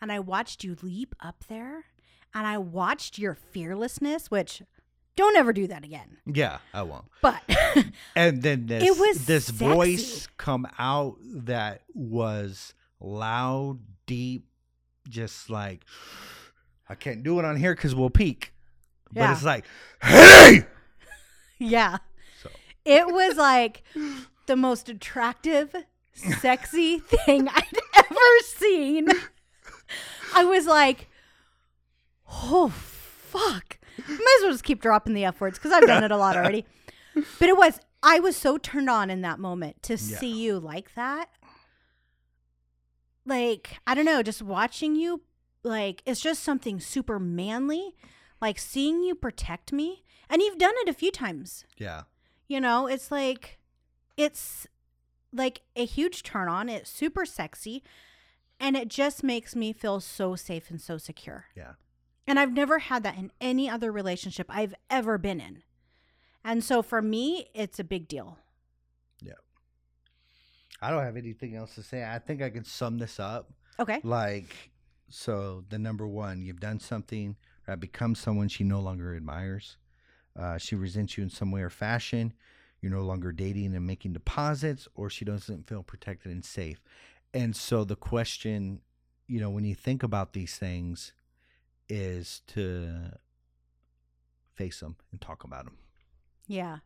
and 0.00 0.12
i 0.12 0.18
watched 0.20 0.62
you 0.62 0.76
leap 0.82 1.14
up 1.20 1.44
there 1.48 1.86
and 2.34 2.46
i 2.46 2.56
watched 2.58 3.18
your 3.18 3.34
fearlessness 3.34 4.30
which 4.30 4.62
don't 5.18 5.36
ever 5.36 5.52
do 5.52 5.66
that 5.66 5.84
again 5.84 6.16
yeah, 6.24 6.58
I 6.72 6.82
won't. 6.82 7.04
but 7.22 7.42
And 8.16 8.42
then 8.42 8.66
this 8.66 8.82
It 8.84 8.98
was 8.98 9.26
this 9.26 9.46
sexy. 9.46 9.64
voice 9.66 10.28
come 10.38 10.66
out 10.78 11.16
that 11.22 11.82
was 11.94 12.72
loud, 13.00 13.78
deep, 14.06 14.46
just 15.08 15.48
like 15.50 15.84
I 16.88 16.94
can't 16.94 17.22
do 17.22 17.38
it 17.38 17.44
on 17.44 17.56
here 17.56 17.74
because 17.74 17.94
we'll 17.94 18.10
peak. 18.10 18.52
But 19.12 19.20
Yeah. 19.22 19.32
it's 19.32 19.44
like, 19.44 19.64
hey, 20.02 20.66
Yeah. 21.58 21.98
so 22.42 22.50
It 22.84 23.06
was 23.06 23.36
like 23.36 23.82
the 24.46 24.56
most 24.56 24.88
attractive, 24.88 25.74
sexy 26.14 26.98
thing 27.26 27.48
I'd 27.48 27.78
ever 27.96 28.38
seen. 28.44 29.08
I 30.34 30.44
was 30.44 30.66
like, 30.66 31.08
oh, 32.30 32.68
fuck. 32.68 33.77
Might 34.06 34.36
as 34.38 34.42
well 34.42 34.52
just 34.52 34.64
keep 34.64 34.80
dropping 34.80 35.14
the 35.14 35.24
F 35.24 35.40
words 35.40 35.58
because 35.58 35.72
I've 35.72 35.86
done 35.86 36.04
it 36.04 36.10
a 36.10 36.16
lot 36.16 36.36
already. 36.38 36.64
But 37.14 37.48
it 37.48 37.56
was, 37.56 37.80
I 38.02 38.20
was 38.20 38.36
so 38.36 38.58
turned 38.58 38.88
on 38.90 39.10
in 39.10 39.22
that 39.22 39.38
moment 39.38 39.82
to 39.84 39.94
Yeah. 39.94 40.18
see 40.18 40.30
you 40.42 40.58
like 40.60 40.94
that. 40.94 41.28
Like, 43.24 43.78
I 43.86 43.94
don't 43.94 44.04
know, 44.04 44.22
just 44.22 44.40
watching 44.42 44.96
you, 44.96 45.22
like, 45.62 46.02
it's 46.06 46.20
just 46.20 46.42
something 46.42 46.80
super 46.80 47.18
manly. 47.18 47.94
Like, 48.40 48.58
seeing 48.58 49.02
you 49.02 49.14
protect 49.14 49.72
me. 49.72 50.04
And 50.30 50.40
you've 50.42 50.58
done 50.58 50.74
it 50.78 50.88
a 50.88 50.94
few 50.94 51.10
times. 51.10 51.64
yeah, 51.78 52.02
You 52.48 52.60
know, 52.60 52.86
it's 52.86 53.10
like 53.10 53.58
it's 54.16 54.66
like 55.32 55.62
a 55.76 55.84
huge 55.86 56.22
turn 56.22 56.48
on. 56.48 56.68
It's 56.68 56.90
super 56.90 57.24
sexy 57.24 57.82
and 58.60 58.76
it 58.76 58.88
just 58.88 59.22
makes 59.22 59.54
me 59.56 59.72
feel 59.72 60.00
so 60.00 60.34
safe 60.36 60.70
and 60.70 60.80
so 60.80 60.98
secure. 60.98 61.46
yeah, 61.56 61.72
And 62.28 62.38
I've 62.38 62.52
never 62.52 62.78
had 62.78 63.04
that 63.04 63.16
in 63.16 63.32
any 63.40 63.70
other 63.70 63.90
relationship 63.90 64.46
I've 64.50 64.74
ever 64.90 65.16
been 65.16 65.40
in. 65.40 65.62
And 66.44 66.62
so 66.62 66.82
for 66.82 67.00
me, 67.00 67.48
it's 67.54 67.78
a 67.78 67.84
big 67.84 68.06
deal. 68.06 68.38
Yeah. 69.22 69.32
I 70.82 70.90
don't 70.90 71.02
have 71.02 71.16
anything 71.16 71.56
else 71.56 71.74
to 71.76 71.82
say. 71.82 72.04
I 72.04 72.18
think 72.18 72.42
I 72.42 72.50
can 72.50 72.64
sum 72.64 72.98
this 72.98 73.18
up. 73.18 73.50
Okay. 73.80 74.00
Like, 74.04 74.70
so 75.08 75.64
the 75.70 75.78
number 75.78 76.06
one, 76.06 76.42
you've 76.42 76.60
done 76.60 76.80
something 76.80 77.34
that 77.66 77.80
becomes 77.80 78.18
someone 78.18 78.48
she 78.48 78.62
no 78.62 78.80
longer 78.80 79.16
admires. 79.16 79.78
Uh, 80.38 80.58
she 80.58 80.74
resents 80.74 81.16
you 81.16 81.24
in 81.24 81.30
some 81.30 81.50
way 81.50 81.62
or 81.62 81.70
fashion. 81.70 82.34
You're 82.82 82.92
no 82.92 83.02
longer 83.02 83.32
dating 83.32 83.74
and 83.74 83.86
making 83.86 84.12
deposits, 84.12 84.86
or 84.94 85.08
she 85.08 85.24
doesn't 85.24 85.66
feel 85.66 85.82
protected 85.82 86.30
and 86.30 86.44
safe. 86.44 86.82
And 87.32 87.56
so 87.56 87.84
the 87.84 87.96
question, 87.96 88.80
you 89.26 89.40
know, 89.40 89.50
when 89.50 89.64
you 89.64 89.74
think 89.74 90.02
about 90.02 90.34
these 90.34 90.56
things, 90.56 91.12
is 91.88 92.42
to 92.48 93.12
face 94.54 94.80
them 94.80 94.96
and 95.12 95.20
talk 95.20 95.44
about 95.44 95.64
them. 95.64 95.76
Yeah. 96.46 96.78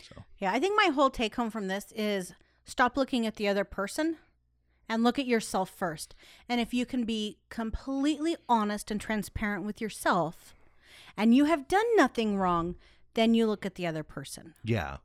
So 0.00 0.24
Yeah. 0.38 0.52
I 0.52 0.58
think 0.58 0.76
my 0.76 0.90
whole 0.92 1.10
take 1.10 1.34
home 1.36 1.50
from 1.50 1.68
this 1.68 1.92
is 1.94 2.34
stop 2.64 2.96
looking 2.96 3.26
at 3.26 3.36
the 3.36 3.48
other 3.48 3.64
person 3.64 4.16
and 4.88 5.02
look 5.04 5.18
at 5.18 5.26
yourself 5.26 5.70
first. 5.70 6.14
And 6.48 6.60
if 6.60 6.72
you 6.74 6.86
can 6.86 7.04
be 7.04 7.38
completely 7.50 8.36
honest 8.48 8.90
and 8.90 9.00
transparent 9.00 9.64
with 9.64 9.80
yourself 9.80 10.54
and 11.16 11.34
you 11.34 11.44
have 11.44 11.68
done 11.68 11.84
nothing 11.96 12.36
wrong, 12.36 12.76
then 13.14 13.34
you 13.34 13.46
look 13.46 13.66
at 13.66 13.74
the 13.74 13.86
other 13.86 14.02
person. 14.02 14.54
yeah, 14.64 14.96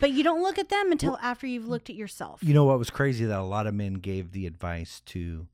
But 0.00 0.12
you 0.12 0.22
don't 0.22 0.42
look 0.42 0.58
at 0.58 0.68
them 0.68 0.92
until 0.92 1.18
after 1.20 1.46
you've 1.46 1.66
looked 1.68 1.90
at 1.90 1.96
yourself. 1.96 2.40
You 2.42 2.54
know 2.54 2.64
what 2.64 2.78
was 2.78 2.90
crazy 2.90 3.24
that 3.24 3.38
a 3.38 3.42
lot 3.42 3.66
of 3.66 3.74
men 3.74 3.94
gave 3.94 4.30
the 4.32 4.46
advice 4.46 5.00
to 5.06 5.48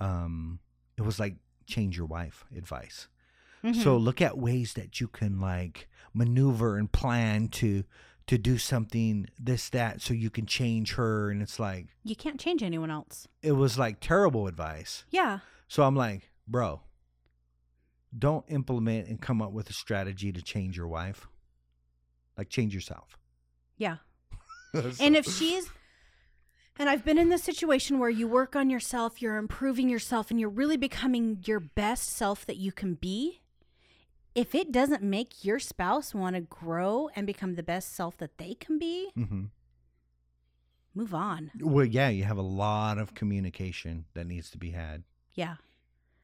um 0.00 0.58
it 0.96 1.02
was 1.02 1.20
like 1.20 1.36
change 1.66 1.96
your 1.96 2.06
wife 2.06 2.44
advice. 2.56 3.08
Mhm. 3.62 3.82
So 3.82 3.96
look 3.96 4.20
at 4.20 4.36
ways 4.38 4.74
that 4.74 5.00
you 5.00 5.08
can 5.08 5.40
like 5.40 5.88
maneuver 6.12 6.76
and 6.76 6.90
plan 6.92 7.48
to 7.48 7.84
to 8.26 8.38
do 8.38 8.56
something 8.56 9.26
this 9.38 9.68
that 9.70 10.00
so 10.00 10.14
you 10.14 10.30
can 10.30 10.46
change 10.46 10.94
her 10.94 11.30
and 11.30 11.42
it's 11.42 11.58
like 11.58 11.88
you 12.04 12.16
can't 12.16 12.40
change 12.40 12.62
anyone 12.62 12.90
else. 12.90 13.28
it 13.42 13.52
was 13.52 13.76
like 13.78 14.00
terrible 14.00 14.46
advice. 14.46 15.04
Yeah. 15.10 15.40
So 15.68 15.82
I'm 15.82 15.94
like, 15.96 16.30
bro, 16.48 16.80
don't 18.16 18.44
implement 18.48 19.08
and 19.08 19.20
come 19.20 19.42
up 19.42 19.52
with 19.52 19.68
a 19.70 19.72
strategy 19.72 20.32
to 20.32 20.40
change 20.42 20.76
your 20.76 20.88
wife. 20.88 21.26
Like 22.38 22.48
change 22.48 22.74
yourself. 22.74 23.18
Yeah. 23.76 23.96
And 25.00 25.14
if 25.16 25.24
she's 25.26 25.68
and 26.78 26.88
I've 26.88 27.04
been 27.04 27.18
in 27.18 27.28
this 27.28 27.42
situation 27.42 27.98
where 27.98 28.10
you 28.10 28.26
work 28.26 28.56
on 28.56 28.70
yourself, 28.70 29.22
you're 29.22 29.36
improving 29.36 29.88
yourself, 29.88 30.30
and 30.30 30.40
you're 30.40 30.48
really 30.48 30.76
becoming 30.76 31.38
your 31.44 31.60
best 31.60 32.10
self 32.10 32.44
that 32.46 32.56
you 32.56 32.72
can 32.72 32.94
be. 32.94 33.40
If 34.34 34.54
it 34.54 34.72
doesn't 34.72 35.02
make 35.02 35.44
your 35.44 35.60
spouse 35.60 36.14
want 36.14 36.34
to 36.34 36.40
grow 36.40 37.08
and 37.14 37.26
become 37.26 37.54
the 37.54 37.62
best 37.62 37.94
self 37.94 38.16
that 38.18 38.38
they 38.38 38.54
can 38.54 38.78
be, 38.78 39.10
hmm 39.14 39.44
move 40.94 41.14
on. 41.14 41.50
Well, 41.60 41.84
yeah, 41.84 42.08
you 42.08 42.24
have 42.24 42.38
a 42.38 42.42
lot 42.42 42.98
of 42.98 43.14
communication 43.14 44.04
that 44.14 44.26
needs 44.26 44.50
to 44.50 44.58
be 44.58 44.70
had. 44.70 45.02
Yeah. 45.34 45.56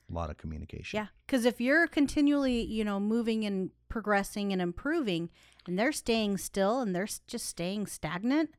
A 0.09 0.15
lot 0.15 0.31
of 0.31 0.39
communication. 0.39 0.97
Yeah. 0.97 1.07
Because 1.27 1.45
if 1.45 1.61
you're 1.61 1.87
continually, 1.87 2.63
you 2.63 2.85
know, 2.85 3.01
moving 3.01 3.45
and 3.45 3.71
progressing 3.89 4.53
and 4.53 4.63
improving, 4.63 5.31
and 5.67 5.79
they're 5.79 5.93
staying 5.93 6.39
still 6.39 6.81
and 6.81 6.95
they're 6.95 7.09
just 7.27 7.47
staying 7.47 7.87
stagnant, 7.87 8.51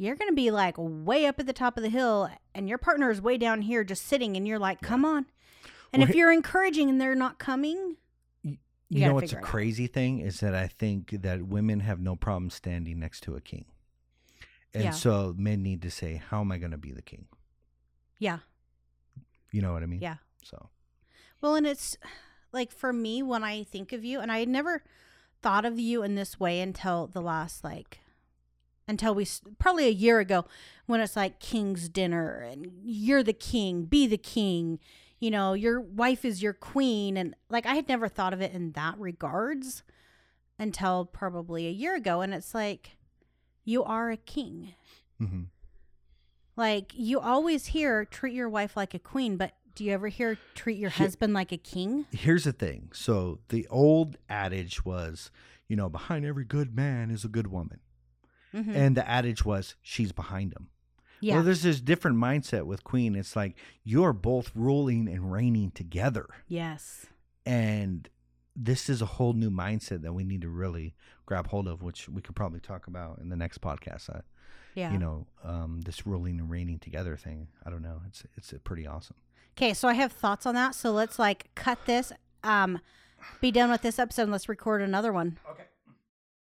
you're 0.00 0.16
going 0.16 0.30
to 0.30 0.34
be 0.34 0.50
like 0.50 0.76
way 0.78 1.26
up 1.26 1.38
at 1.38 1.46
the 1.46 1.52
top 1.52 1.76
of 1.76 1.82
the 1.82 1.90
hill, 1.90 2.30
and 2.54 2.68
your 2.68 2.78
partner 2.78 3.10
is 3.10 3.20
way 3.20 3.36
down 3.36 3.60
here 3.62 3.84
just 3.84 4.06
sitting, 4.06 4.34
and 4.36 4.48
you're 4.48 4.58
like, 4.58 4.80
come 4.80 5.04
on. 5.04 5.26
And 5.92 6.00
Well, 6.00 6.08
if 6.08 6.16
you're 6.16 6.32
encouraging 6.32 6.88
and 6.88 6.98
they're 7.00 7.14
not 7.14 7.38
coming, 7.38 7.96
You, 8.42 8.56
You 8.88 9.04
know 9.06 9.14
what's 9.14 9.32
a 9.32 9.36
it 9.36 9.38
out. 9.38 9.44
crazy 9.44 9.86
thing 9.86 10.20
is 10.20 10.40
that 10.40 10.54
I 10.54 10.68
think 10.68 11.10
that 11.22 11.42
women 11.42 11.80
have 11.80 12.00
no 12.00 12.16
problem 12.16 12.48
standing 12.50 12.98
next 12.98 13.20
to 13.24 13.36
a 13.36 13.40
king. 13.40 13.66
And 14.72 14.84
Yeah. 14.84 14.90
so 14.92 15.34
men 15.36 15.62
need 15.62 15.82
to 15.82 15.90
say, 15.90 16.14
How 16.16 16.40
am 16.40 16.50
I 16.50 16.56
going 16.58 16.70
to 16.70 16.78
be 16.78 16.92
the 16.92 17.02
king? 17.02 17.26
yeah. 18.18 18.38
You 19.52 19.60
know 19.62 19.72
what 19.72 19.82
I 19.82 19.86
mean? 19.86 20.00
Yeah. 20.00 20.16
So, 20.44 20.70
Well, 21.42 21.56
and 21.56 21.66
it's 21.66 21.96
like 22.52 22.70
for 22.72 22.92
me, 22.92 23.22
when 23.22 23.42
I 23.44 23.64
think 23.64 23.92
of 23.92 24.04
you, 24.04 24.20
and 24.20 24.30
I 24.32 24.38
had 24.38 24.48
never 24.48 24.82
thought 25.42 25.64
of 25.64 25.78
you 25.78 26.02
in 26.02 26.14
this 26.14 26.38
way 26.40 26.60
until 26.60 27.06
the 27.08 27.20
last, 27.20 27.64
like, 27.64 27.98
until 28.88 29.14
we 29.14 29.26
probably 29.58 29.86
a 29.86 29.90
year 29.92 30.18
ago 30.20 30.44
when 30.86 31.00
it's 31.00 31.16
like 31.16 31.38
king's 31.40 31.88
dinner 31.88 32.38
and 32.40 32.66
you're 32.82 33.22
the 33.22 33.32
king, 33.32 33.84
be 33.84 34.06
the 34.06 34.18
king, 34.18 34.78
you 35.20 35.30
know, 35.30 35.52
your 35.52 35.80
wife 35.80 36.24
is 36.24 36.42
your 36.42 36.52
queen. 36.54 37.16
And 37.16 37.34
like, 37.48 37.66
I 37.66 37.74
had 37.74 37.88
never 37.88 38.08
thought 38.08 38.32
of 38.32 38.40
it 38.40 38.52
in 38.52 38.72
that 38.72 38.98
regards 38.98 39.82
until 40.58 41.04
probably 41.04 41.66
a 41.66 41.70
year 41.70 41.94
ago. 41.94 42.20
And 42.20 42.34
it's 42.34 42.54
like, 42.54 42.92
you 43.64 43.84
are 43.84 44.10
a 44.10 44.16
king. 44.16 44.74
mhm. 45.20 45.46
Like, 46.56 46.92
you 46.94 47.20
always 47.20 47.66
hear 47.66 48.04
treat 48.04 48.34
your 48.34 48.48
wife 48.48 48.76
like 48.76 48.92
a 48.92 48.98
queen, 48.98 49.36
but 49.36 49.54
do 49.74 49.84
you 49.84 49.92
ever 49.92 50.08
hear 50.08 50.36
treat 50.54 50.76
your 50.78 50.90
husband 50.90 51.32
like 51.32 51.52
a 51.52 51.56
king? 51.56 52.06
here's 52.10 52.44
the 52.44 52.52
thing. 52.52 52.90
So, 52.92 53.38
the 53.48 53.66
old 53.68 54.16
adage 54.28 54.84
was, 54.84 55.30
you 55.68 55.76
know, 55.76 55.88
behind 55.88 56.26
every 56.26 56.44
good 56.44 56.74
man 56.74 57.10
is 57.10 57.24
a 57.24 57.28
good 57.28 57.46
woman. 57.46 57.80
Mhm. 58.54 58.74
And 58.74 58.96
the 58.96 59.08
adage 59.08 59.44
was, 59.44 59.76
she's 59.82 60.12
behind 60.12 60.52
him. 60.52 60.68
Yeah. 61.20 61.34
Well, 61.36 61.44
there's 61.44 61.62
this 61.62 61.80
different 61.80 62.16
mindset 62.16 62.64
with 62.64 62.82
Queen. 62.84 63.14
It's 63.14 63.36
like 63.36 63.56
you're 63.84 64.12
both 64.14 64.50
ruling 64.54 65.06
and 65.08 65.30
reigning 65.32 65.70
together. 65.72 66.26
yes. 66.48 67.06
And 67.46 68.08
this 68.56 68.88
is 68.90 69.00
a 69.00 69.06
whole 69.06 69.32
new 69.32 69.50
mindset 69.50 70.02
that 70.02 70.12
we 70.12 70.24
need 70.24 70.42
to 70.42 70.48
really 70.48 70.94
grab 71.24 71.46
hold 71.48 71.66
of, 71.68 71.82
which 71.82 72.08
we 72.08 72.20
could 72.20 72.34
probably 72.36 72.60
talk 72.60 72.86
about 72.86 73.18
in 73.18 73.28
the 73.28 73.36
next 73.36 73.60
podcast. 73.60 74.14
Uh, 74.14 74.20
Yeah. 74.74 74.92
You 74.92 74.98
know, 74.98 75.26
um, 75.42 75.80
this 75.82 76.06
ruling 76.06 76.38
and 76.38 76.48
reigning 76.50 76.78
together 76.78 77.16
thing. 77.16 77.48
I 77.66 77.70
don't 77.70 77.82
know. 77.82 78.02
It's 78.06 78.24
it's 78.36 78.52
pretty 78.62 78.86
awesome. 78.86 79.16
Okay, 79.56 79.74
so 79.74 79.88
I 79.88 79.94
have 79.94 80.12
thoughts 80.12 80.46
on 80.46 80.54
that. 80.54 80.74
So 80.74 80.92
let's 80.92 81.18
like 81.18 81.50
cut 81.54 81.78
this, 81.86 82.12
um, 82.44 82.80
be 83.40 83.50
done 83.50 83.70
with 83.70 83.82
this 83.82 83.98
episode, 83.98 84.22
and 84.24 84.32
let's 84.32 84.48
record 84.48 84.80
another 84.82 85.12
one. 85.12 85.38
Okay. 85.50 85.64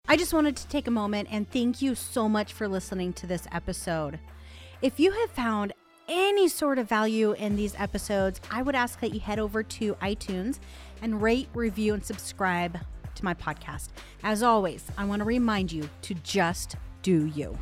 I 0.06 0.16
just 0.16 0.34
wanted 0.34 0.54
to 0.56 0.68
take 0.68 0.86
a 0.86 0.90
moment 0.90 1.28
and 1.30 1.50
thank 1.50 1.80
you 1.80 1.94
so 1.94 2.28
much 2.28 2.52
for 2.52 2.68
listening 2.68 3.14
to 3.14 3.26
this 3.26 3.48
episode. 3.50 4.18
If 4.82 5.00
you 5.00 5.12
have 5.12 5.30
found 5.30 5.72
any 6.10 6.46
sort 6.46 6.78
of 6.78 6.86
value 6.86 7.32
in 7.32 7.56
these 7.56 7.74
episodes, 7.78 8.38
I 8.50 8.60
would 8.60 8.74
ask 8.74 9.00
that 9.00 9.14
you 9.14 9.20
head 9.20 9.38
over 9.38 9.62
to 9.62 9.94
iTunes 9.94 10.58
and 11.00 11.22
rate, 11.22 11.48
review, 11.54 11.94
and 11.94 12.04
subscribe 12.04 12.78
to 13.14 13.24
my 13.24 13.32
podcast. 13.32 13.88
As 14.22 14.42
always, 14.42 14.84
I 14.98 15.06
want 15.06 15.20
to 15.20 15.24
remind 15.24 15.72
you 15.72 15.88
to 16.02 16.12
just 16.16 16.76
do 17.00 17.24
you. 17.28 17.56